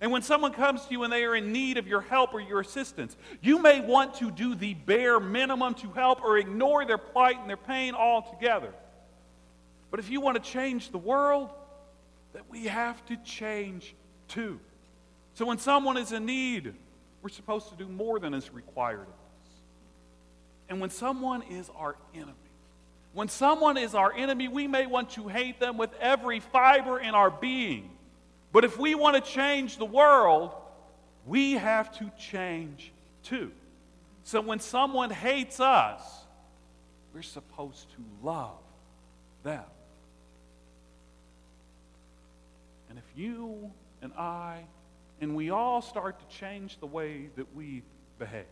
And 0.00 0.10
when 0.10 0.22
someone 0.22 0.52
comes 0.52 0.84
to 0.86 0.92
you 0.92 1.04
and 1.04 1.12
they 1.12 1.22
are 1.22 1.36
in 1.36 1.52
need 1.52 1.78
of 1.78 1.86
your 1.86 2.00
help 2.00 2.34
or 2.34 2.40
your 2.40 2.60
assistance, 2.60 3.16
you 3.40 3.62
may 3.62 3.80
want 3.80 4.14
to 4.14 4.32
do 4.32 4.56
the 4.56 4.74
bare 4.74 5.20
minimum 5.20 5.74
to 5.74 5.90
help 5.92 6.24
or 6.24 6.38
ignore 6.38 6.84
their 6.84 6.98
plight 6.98 7.38
and 7.38 7.48
their 7.48 7.56
pain 7.56 7.94
altogether. 7.94 8.74
But 9.92 10.00
if 10.00 10.10
you 10.10 10.20
want 10.20 10.42
to 10.42 10.50
change 10.50 10.90
the 10.90 10.98
world, 10.98 11.50
then 12.32 12.42
we 12.48 12.64
have 12.64 13.04
to 13.06 13.16
change 13.18 13.94
too. 14.26 14.58
So 15.34 15.46
when 15.46 15.58
someone 15.58 15.96
is 15.96 16.10
in 16.10 16.26
need, 16.26 16.74
we're 17.22 17.28
supposed 17.28 17.68
to 17.68 17.76
do 17.76 17.86
more 17.86 18.18
than 18.18 18.34
is 18.34 18.52
required 18.52 19.02
of 19.02 19.08
us. 19.08 19.52
And 20.68 20.80
when 20.80 20.90
someone 20.90 21.42
is 21.42 21.70
our 21.76 21.96
enemy, 22.14 22.32
when 23.12 23.28
someone 23.28 23.76
is 23.76 23.94
our 23.94 24.12
enemy, 24.12 24.48
we 24.48 24.66
may 24.66 24.86
want 24.86 25.10
to 25.10 25.28
hate 25.28 25.60
them 25.60 25.76
with 25.76 25.90
every 26.00 26.40
fiber 26.40 26.98
in 26.98 27.14
our 27.14 27.30
being. 27.30 27.90
But 28.52 28.64
if 28.64 28.78
we 28.78 28.94
want 28.94 29.22
to 29.22 29.30
change 29.30 29.76
the 29.76 29.84
world, 29.84 30.52
we 31.26 31.52
have 31.52 31.96
to 31.98 32.10
change 32.18 32.92
too. 33.22 33.52
So 34.24 34.40
when 34.40 34.60
someone 34.60 35.10
hates 35.10 35.60
us, 35.60 36.00
we're 37.12 37.22
supposed 37.22 37.90
to 37.90 38.04
love 38.22 38.58
them. 39.42 39.64
And 42.88 42.98
if 42.98 43.04
you 43.16 43.70
and 44.00 44.12
I 44.14 44.64
and 45.20 45.36
we 45.36 45.50
all 45.50 45.82
start 45.82 46.18
to 46.18 46.36
change 46.36 46.78
the 46.80 46.86
way 46.86 47.28
that 47.36 47.54
we 47.54 47.82
behave, 48.18 48.44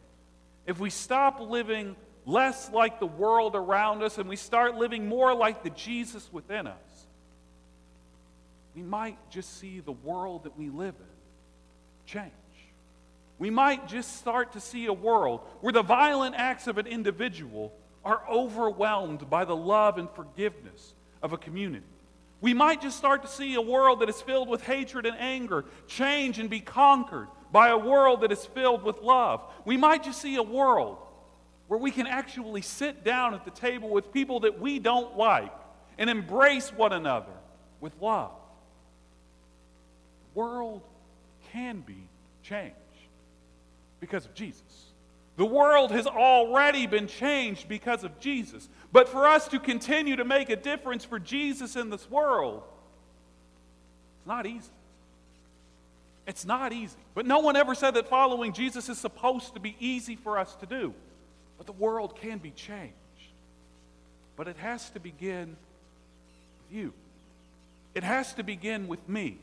if 0.66 0.78
we 0.78 0.90
stop 0.90 1.40
living 1.40 1.96
less 2.26 2.70
like 2.70 3.00
the 3.00 3.06
world 3.06 3.54
around 3.54 4.02
us 4.02 4.18
and 4.18 4.28
we 4.28 4.36
start 4.36 4.76
living 4.76 5.08
more 5.08 5.34
like 5.34 5.62
the 5.62 5.70
Jesus 5.70 6.28
within 6.32 6.66
us, 6.66 6.76
we 8.74 8.82
might 8.82 9.18
just 9.30 9.58
see 9.58 9.80
the 9.80 9.92
world 9.92 10.44
that 10.44 10.56
we 10.56 10.70
live 10.70 10.94
in 10.98 11.06
change. 12.06 12.32
We 13.38 13.50
might 13.50 13.88
just 13.88 14.18
start 14.18 14.52
to 14.52 14.60
see 14.60 14.86
a 14.86 14.92
world 14.92 15.40
where 15.60 15.72
the 15.72 15.82
violent 15.82 16.34
acts 16.36 16.66
of 16.66 16.78
an 16.78 16.86
individual 16.86 17.72
are 18.04 18.22
overwhelmed 18.28 19.28
by 19.28 19.44
the 19.44 19.56
love 19.56 19.98
and 19.98 20.08
forgiveness 20.10 20.94
of 21.22 21.32
a 21.32 21.38
community. 21.38 21.84
We 22.40 22.54
might 22.54 22.80
just 22.80 22.96
start 22.96 23.22
to 23.22 23.28
see 23.28 23.54
a 23.54 23.60
world 23.60 24.00
that 24.00 24.08
is 24.08 24.20
filled 24.22 24.48
with 24.48 24.62
hatred 24.62 25.04
and 25.04 25.16
anger 25.18 25.64
change 25.86 26.38
and 26.38 26.48
be 26.48 26.60
conquered 26.60 27.28
by 27.52 27.68
a 27.68 27.78
world 27.78 28.22
that 28.22 28.32
is 28.32 28.44
filled 28.46 28.82
with 28.82 29.02
love. 29.02 29.42
We 29.64 29.76
might 29.76 30.04
just 30.04 30.22
see 30.22 30.36
a 30.36 30.42
world 30.42 30.98
where 31.70 31.78
we 31.78 31.92
can 31.92 32.08
actually 32.08 32.62
sit 32.62 33.04
down 33.04 33.32
at 33.32 33.44
the 33.44 33.50
table 33.52 33.90
with 33.90 34.12
people 34.12 34.40
that 34.40 34.58
we 34.58 34.80
don't 34.80 35.16
like 35.16 35.52
and 35.98 36.10
embrace 36.10 36.72
one 36.72 36.92
another 36.92 37.30
with 37.80 37.92
love. 38.00 38.32
The 40.34 40.40
world 40.40 40.82
can 41.52 41.78
be 41.78 42.08
changed 42.42 42.74
because 44.00 44.24
of 44.24 44.34
Jesus. 44.34 44.64
The 45.36 45.46
world 45.46 45.92
has 45.92 46.08
already 46.08 46.88
been 46.88 47.06
changed 47.06 47.68
because 47.68 48.02
of 48.02 48.18
Jesus. 48.18 48.68
But 48.90 49.08
for 49.08 49.28
us 49.28 49.46
to 49.46 49.60
continue 49.60 50.16
to 50.16 50.24
make 50.24 50.50
a 50.50 50.56
difference 50.56 51.04
for 51.04 51.20
Jesus 51.20 51.76
in 51.76 51.88
this 51.88 52.10
world, 52.10 52.64
it's 54.18 54.26
not 54.26 54.44
easy. 54.44 54.72
It's 56.26 56.44
not 56.44 56.72
easy. 56.72 56.96
But 57.14 57.26
no 57.26 57.38
one 57.38 57.54
ever 57.54 57.76
said 57.76 57.94
that 57.94 58.08
following 58.08 58.54
Jesus 58.54 58.88
is 58.88 58.98
supposed 58.98 59.54
to 59.54 59.60
be 59.60 59.76
easy 59.78 60.16
for 60.16 60.36
us 60.36 60.56
to 60.56 60.66
do. 60.66 60.94
But 61.60 61.66
the 61.66 61.72
world 61.74 62.16
can 62.16 62.38
be 62.38 62.52
changed. 62.52 62.94
But 64.34 64.48
it 64.48 64.56
has 64.56 64.88
to 64.90 64.98
begin 64.98 65.48
with 65.50 66.74
you. 66.78 66.94
It 67.94 68.02
has 68.02 68.32
to 68.34 68.42
begin 68.42 68.88
with 68.88 69.06
me. 69.06 69.36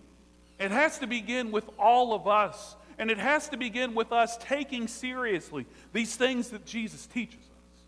It 0.60 0.71
has 0.71 0.97
to 0.97 1.06
begin 1.06 1.51
with 1.51 1.69
all 1.77 2.15
of 2.15 2.27
us. 2.27 2.75
And 2.97 3.12
it 3.12 3.19
has 3.19 3.49
to 3.49 3.58
begin 3.58 3.93
with 3.93 4.12
us 4.12 4.36
taking 4.41 4.88
seriously 4.88 5.67
these 5.93 6.15
things 6.15 6.49
that 6.49 6.65
Jesus 6.65 7.06
teaches 7.06 7.36
us. 7.36 7.82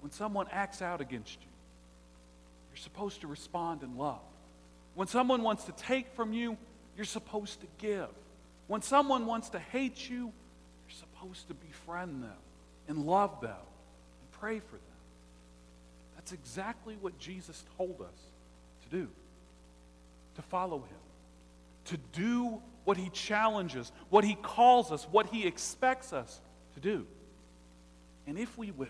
When 0.00 0.12
someone 0.12 0.46
acts 0.52 0.80
out 0.80 1.00
against 1.00 1.34
you, 1.40 1.48
you're 2.70 2.78
supposed 2.78 3.22
to 3.22 3.26
respond 3.26 3.82
in 3.82 3.98
love. 3.98 4.20
When 4.94 5.08
someone 5.08 5.42
wants 5.42 5.64
to 5.64 5.72
take 5.72 6.14
from 6.14 6.32
you, 6.32 6.56
you're 6.96 7.06
supposed 7.06 7.60
to 7.60 7.66
give. 7.78 8.06
When 8.68 8.82
someone 8.82 9.26
wants 9.26 9.48
to 9.48 9.58
hate 9.58 10.08
you, 10.08 10.30
you're 10.86 10.96
supposed 10.96 11.48
to 11.48 11.54
befriend 11.54 12.22
them 12.22 12.43
and 12.88 13.06
love 13.06 13.40
them 13.40 13.50
and 13.50 14.32
pray 14.40 14.58
for 14.58 14.76
them. 14.76 14.80
That's 16.16 16.32
exactly 16.32 16.96
what 17.00 17.18
Jesus 17.18 17.64
told 17.76 18.00
us 18.00 18.20
to 18.84 18.96
do 18.96 19.08
to 20.36 20.42
follow 20.42 20.78
him, 20.78 21.04
to 21.86 21.96
do 22.12 22.60
what 22.84 22.96
he 22.96 23.08
challenges, 23.10 23.92
what 24.10 24.24
he 24.24 24.34
calls 24.34 24.90
us, 24.90 25.06
what 25.10 25.26
he 25.26 25.46
expects 25.46 26.12
us 26.12 26.40
to 26.74 26.80
do. 26.80 27.06
And 28.26 28.38
if 28.38 28.56
we 28.58 28.70
will, 28.70 28.88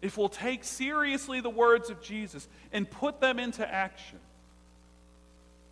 if 0.00 0.18
we'll 0.18 0.28
take 0.28 0.64
seriously 0.64 1.40
the 1.40 1.50
words 1.50 1.90
of 1.90 2.02
Jesus 2.02 2.46
and 2.72 2.90
put 2.90 3.20
them 3.20 3.38
into 3.38 3.66
action, 3.66 4.18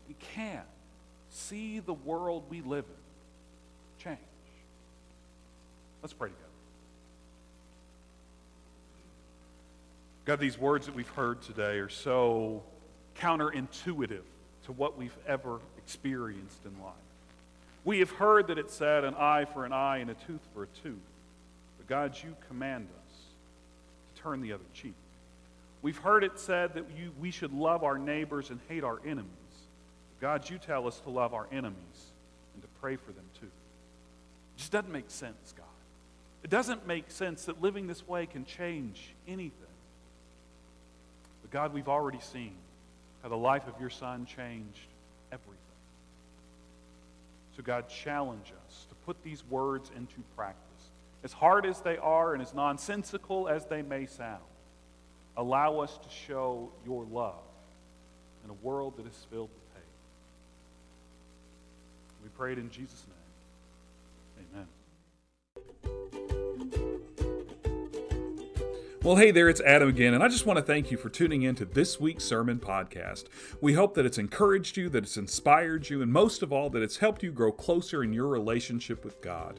we 0.09 0.15
can 0.35 0.63
see 1.31 1.81
the 1.81 1.95
world 1.95 2.45
we 2.49 2.61
live 2.63 2.85
in 2.85 4.05
change. 4.05 4.19
Let's 6.03 6.13
pray 6.13 6.31
together. 6.31 6.50
God, 10.31 10.39
these 10.39 10.61
words 10.61 10.87
that 10.87 10.95
we've 10.95 11.09
heard 11.09 11.43
today 11.43 11.79
are 11.79 11.89
so 11.89 12.63
counterintuitive 13.19 14.23
to 14.65 14.71
what 14.71 14.97
we've 14.97 15.17
ever 15.27 15.59
experienced 15.77 16.61
in 16.65 16.81
life. 16.81 16.95
We 17.85 17.99
have 17.99 18.13
heard 18.13 18.47
that 18.47 18.57
it 18.57 18.71
said 18.71 19.03
an 19.03 19.17
eye 19.17 19.45
for 19.47 19.65
an 19.65 19.73
eye 19.73 19.97
and 19.97 20.09
a 20.09 20.15
tooth 20.15 20.47
for 20.55 20.63
a 20.63 20.67
tooth. 20.85 20.95
But 21.79 21.89
God, 21.89 22.17
you 22.23 22.37
command 22.47 22.87
us 22.97 23.17
to 24.15 24.23
turn 24.23 24.41
the 24.41 24.53
other 24.53 24.63
cheek. 24.73 24.95
We've 25.83 25.99
heard 25.99 26.23
it 26.23 26.39
said 26.39 26.75
that 26.75 26.85
you, 26.97 27.11
we 27.19 27.33
should 27.33 27.53
love 27.53 27.83
our 27.83 27.99
neighbors 27.99 28.51
and 28.51 28.61
hate 28.69 28.85
our 28.85 29.01
enemies. 29.05 29.27
But 30.21 30.21
God, 30.21 30.49
you 30.49 30.59
tell 30.59 30.87
us 30.87 31.01
to 31.01 31.11
love 31.11 31.35
our 31.35 31.49
enemies 31.51 32.07
and 32.55 32.63
to 32.63 32.69
pray 32.81 32.95
for 32.95 33.11
them 33.11 33.27
too. 33.41 33.47
It 33.47 34.59
just 34.59 34.71
doesn't 34.71 34.93
make 34.93 35.11
sense, 35.11 35.55
God. 35.57 35.67
It 36.45 36.51
doesn't 36.51 36.87
make 36.87 37.11
sense 37.11 37.47
that 37.47 37.61
living 37.61 37.89
this 37.89 38.07
way 38.07 38.27
can 38.27 38.45
change 38.45 39.13
anything. 39.27 39.70
But 41.51 41.59
God, 41.59 41.75
we've 41.75 41.89
already 41.89 42.21
seen 42.21 42.55
how 43.23 43.29
the 43.29 43.37
life 43.37 43.67
of 43.67 43.81
your 43.81 43.91
son 43.91 44.25
changed 44.27 44.87
everything. 45.33 45.57
So, 47.57 47.63
God, 47.63 47.89
challenge 47.89 48.53
us 48.67 48.87
to 48.89 48.95
put 49.07 49.23
these 49.23 49.45
words 49.45 49.91
into 49.97 50.23
practice. 50.37 50.67
As 51.23 51.33
hard 51.33 51.67
as 51.67 51.81
they 51.81 51.99
are 51.99 52.33
and 52.33 52.43
as 52.43 52.55
nonsensical 52.55 53.49
as 53.49 53.67
they 53.67 53.83
may 53.83 54.07
sound, 54.07 54.41
allow 55.37 55.81
us 55.81 55.99
to 55.99 56.09
show 56.27 56.71
your 56.87 57.05
love 57.05 57.35
in 58.45 58.51
a 58.51 58.55
world 58.55 58.97
that 58.97 59.07
is 59.07 59.27
filled 59.31 59.51
with 59.51 59.75
hate. 59.75 59.85
We 62.23 62.29
pray 62.31 62.53
it 62.53 62.59
in 62.59 62.71
Jesus' 62.71 63.05
name. 63.07 63.20
Well, 69.03 69.17
hey 69.17 69.31
there, 69.31 69.49
it's 69.49 69.63
Adam 69.63 69.89
again, 69.89 70.13
and 70.13 70.23
I 70.23 70.29
just 70.29 70.45
want 70.45 70.59
to 70.59 70.63
thank 70.63 70.91
you 70.91 70.99
for 70.99 71.09
tuning 71.09 71.41
in 71.41 71.55
to 71.55 71.65
this 71.65 71.99
week's 71.99 72.23
sermon 72.23 72.59
podcast. 72.59 73.25
We 73.59 73.73
hope 73.73 73.95
that 73.95 74.05
it's 74.05 74.19
encouraged 74.19 74.77
you, 74.77 74.91
that 74.91 75.05
it's 75.05 75.17
inspired 75.17 75.89
you, 75.89 76.03
and 76.03 76.13
most 76.13 76.43
of 76.43 76.53
all, 76.53 76.69
that 76.69 76.83
it's 76.83 76.99
helped 76.99 77.23
you 77.23 77.33
grow 77.33 77.51
closer 77.51 78.05
in 78.05 78.13
your 78.13 78.27
relationship 78.27 79.03
with 79.03 79.23
God. 79.23 79.59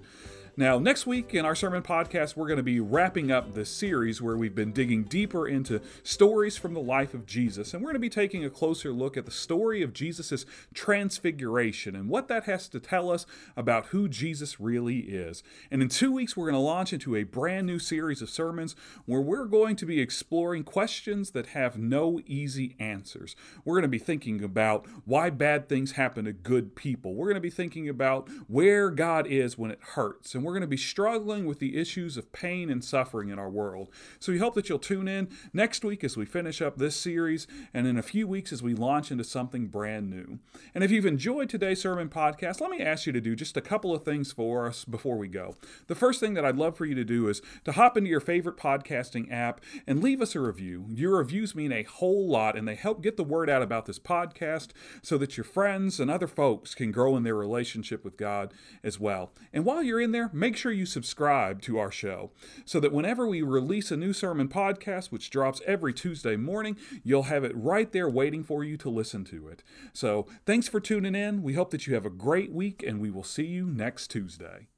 Now, 0.58 0.80
next 0.80 1.08
week 1.08 1.34
in 1.34 1.46
our 1.46 1.56
sermon 1.56 1.82
podcast, 1.82 2.36
we're 2.36 2.48
going 2.48 2.58
to 2.58 2.64
be 2.64 2.82
wrapping 2.82 3.32
up 3.32 3.54
the 3.54 3.64
series 3.64 4.22
where 4.22 4.36
we've 4.36 4.54
been 4.54 4.74
digging 4.74 5.06
deeper 5.06 5.48
into 5.48 5.80
stories 6.04 6.58
from 6.58 6.74
the 6.74 6.82
life 6.82 7.14
of 7.14 7.26
Jesus. 7.26 7.74
And 7.74 7.82
we're 7.82 7.92
going 7.92 7.96
to 7.96 8.00
be 8.00 8.10
taking 8.10 8.44
a 8.44 8.50
closer 8.50 8.92
look 8.92 9.16
at 9.16 9.24
the 9.24 9.32
story 9.32 9.82
of 9.82 9.94
Jesus' 9.94 10.46
transfiguration 10.74 11.96
and 11.96 12.10
what 12.10 12.28
that 12.28 12.44
has 12.44 12.68
to 12.68 12.82
tell 12.82 13.10
us 13.10 13.26
about 13.56 13.88
who 13.88 14.10
Jesus 14.10 14.60
really 14.60 15.00
is. 15.00 15.42
And 15.72 15.82
in 15.82 15.88
two 15.88 16.12
weeks, 16.12 16.36
we're 16.36 16.52
going 16.52 16.56
to 16.56 16.60
launch 16.60 16.92
into 16.92 17.16
a 17.16 17.24
brand 17.24 17.66
new 17.66 17.80
series 17.80 18.22
of 18.22 18.30
sermons 18.30 18.76
where 19.06 19.22
we're 19.22 19.46
going 19.46 19.78
to 19.78 19.86
be 19.86 20.02
exploring 20.02 20.66
questions 20.66 21.32
that 21.32 21.48
have 21.48 21.78
no 21.78 22.20
easy 22.26 22.76
answers. 22.78 23.38
We're 23.64 23.76
going 23.76 23.84
to 23.84 23.88
be 23.88 24.00
thinking 24.00 24.44
about 24.44 24.86
why 25.06 25.30
bad 25.30 25.70
things 25.70 25.94
happen 25.94 26.26
to 26.26 26.34
good 26.34 26.76
people. 26.76 27.16
We're 27.16 27.28
going 27.28 27.36
to 27.36 27.42
be 27.42 27.50
thinking 27.50 27.88
about 27.88 28.28
where 28.48 28.90
God 28.90 29.28
is 29.28 29.58
when 29.58 29.72
it 29.72 29.80
hurts. 29.82 30.36
And 30.41 30.45
we're 30.47 30.54
going 30.54 30.62
to 30.62 30.67
be 30.67 30.75
struggling 30.75 31.45
with 31.45 31.60
the 31.60 31.77
issues 31.77 32.17
of 32.17 32.34
pain 32.34 32.71
and 32.71 32.84
suffering 32.84 33.30
in 33.30 33.38
our 33.38 33.47
world. 33.47 33.89
So 34.19 34.32
we 34.32 34.39
hope 34.39 34.56
that 34.56 34.69
you'll 34.69 34.80
tune 34.80 35.08
in 35.08 35.30
next 35.54 35.86
week 35.86 36.04
as 36.04 36.17
we 36.17 36.25
finish 36.25 36.63
up 36.63 36.77
this 36.77 36.95
series 36.95 37.45
and 37.75 37.86
in 37.86 37.95
a 37.95 38.01
few 38.01 38.27
weeks 38.27 38.51
as 38.51 38.63
we 38.63 38.73
launch 38.73 39.12
into 39.12 39.23
something 39.23 39.67
brand 39.67 40.10
new. 40.10 40.39
And 40.73 40.84
if 40.84 40.89
you've 40.89 41.06
enjoyed 41.06 41.47
today's 41.47 41.80
sermon 41.80 42.10
podcast, 42.10 42.60
let 42.60 42.71
me 42.71 42.80
ask 42.80 43.06
you 43.06 43.13
to 43.13 43.21
do 43.21 43.36
just 43.36 43.56
a 43.56 43.62
couple 43.62 43.93
of 43.93 44.04
things 44.04 44.32
for 44.32 44.65
us 44.65 44.84
before 44.84 45.15
we 45.15 45.27
go. 45.27 45.54
The 45.86 45.93
first 45.93 46.19
thing 46.19 46.34
that 46.34 46.43
I'd 46.43 46.58
love 46.58 46.75
for 46.75 46.88
you 46.88 46.95
to 46.95 47.06
do 47.06 47.27
is 47.27 47.43
to 47.65 47.73
hop 47.73 47.95
into 47.95 48.10
your 48.10 48.19
favorite 48.19 48.58
podcasting 48.58 49.32
app 49.32 49.62
and 49.86 50.01
leave 50.01 50.23
us 50.23 50.34
a 50.34 50.39
review. 50.39 50.88
Your 50.89 51.17
reviews 51.17 51.54
mean 51.54 51.71
a 51.71 51.84
whole 51.84 52.27
lot 52.27 52.58
and 52.58 52.67
they 52.67 52.73
help 52.73 53.04
get 53.04 53.15
the 53.15 53.23
word 53.23 53.47
out 53.47 53.62
about 53.62 53.86
this 53.86 53.99
podcast 53.99 54.69
so 55.04 55.19
that 55.19 55.38
your 55.38 55.43
friends 55.43 55.99
and 55.99 56.10
other 56.10 56.25
folks 56.25 56.73
can 56.73 56.91
grow 56.91 57.15
in 57.15 57.21
their 57.21 57.36
relationship 57.36 58.04
with 58.04 58.17
God 58.17 58.56
as 58.84 58.99
well. 58.99 59.32
And 59.54 59.65
while 59.65 59.84
you're 59.84 60.01
in 60.01 60.13
there, 60.13 60.31
make 60.34 60.58
sure 60.58 60.72
you 60.72 60.86
subscribe 60.86 61.62
to 61.63 61.78
our 61.78 61.91
show 61.91 62.32
so 62.65 62.80
that 62.80 62.94
whenever 62.94 63.28
we 63.28 63.41
release 63.41 63.91
a 63.91 63.98
new 63.98 64.13
sermon 64.13 64.48
podcast, 64.48 65.12
which 65.12 65.30
drops 65.30 65.62
every 65.65 65.94
Tuesday 65.94 66.36
morning, 66.36 66.78
you'll 67.04 67.24
have 67.24 67.44
it 67.44 67.56
right 67.56 67.91
there 67.91 68.10
waiting 68.10 68.44
for 68.44 68.63
you 68.63 68.78
to 68.78 68.89
listen 68.89 69.24
to 69.26 69.48
it. 69.48 69.63
So 69.94 70.28
thanks 70.46 70.67
for 70.67 70.80
tuning 70.80 71.15
in. 71.15 71.44
We 71.44 71.54
hope 71.54 71.72
that 71.72 71.88
you 71.88 71.94
have 71.94 72.06
a 72.06 72.10
great 72.10 72.52
week, 72.52 72.84
and 72.86 73.00
we 73.00 73.12
will 73.12 73.24
see 73.24 73.46
you 73.46 73.65
next 73.65 74.08
Tuesday. 74.08 74.71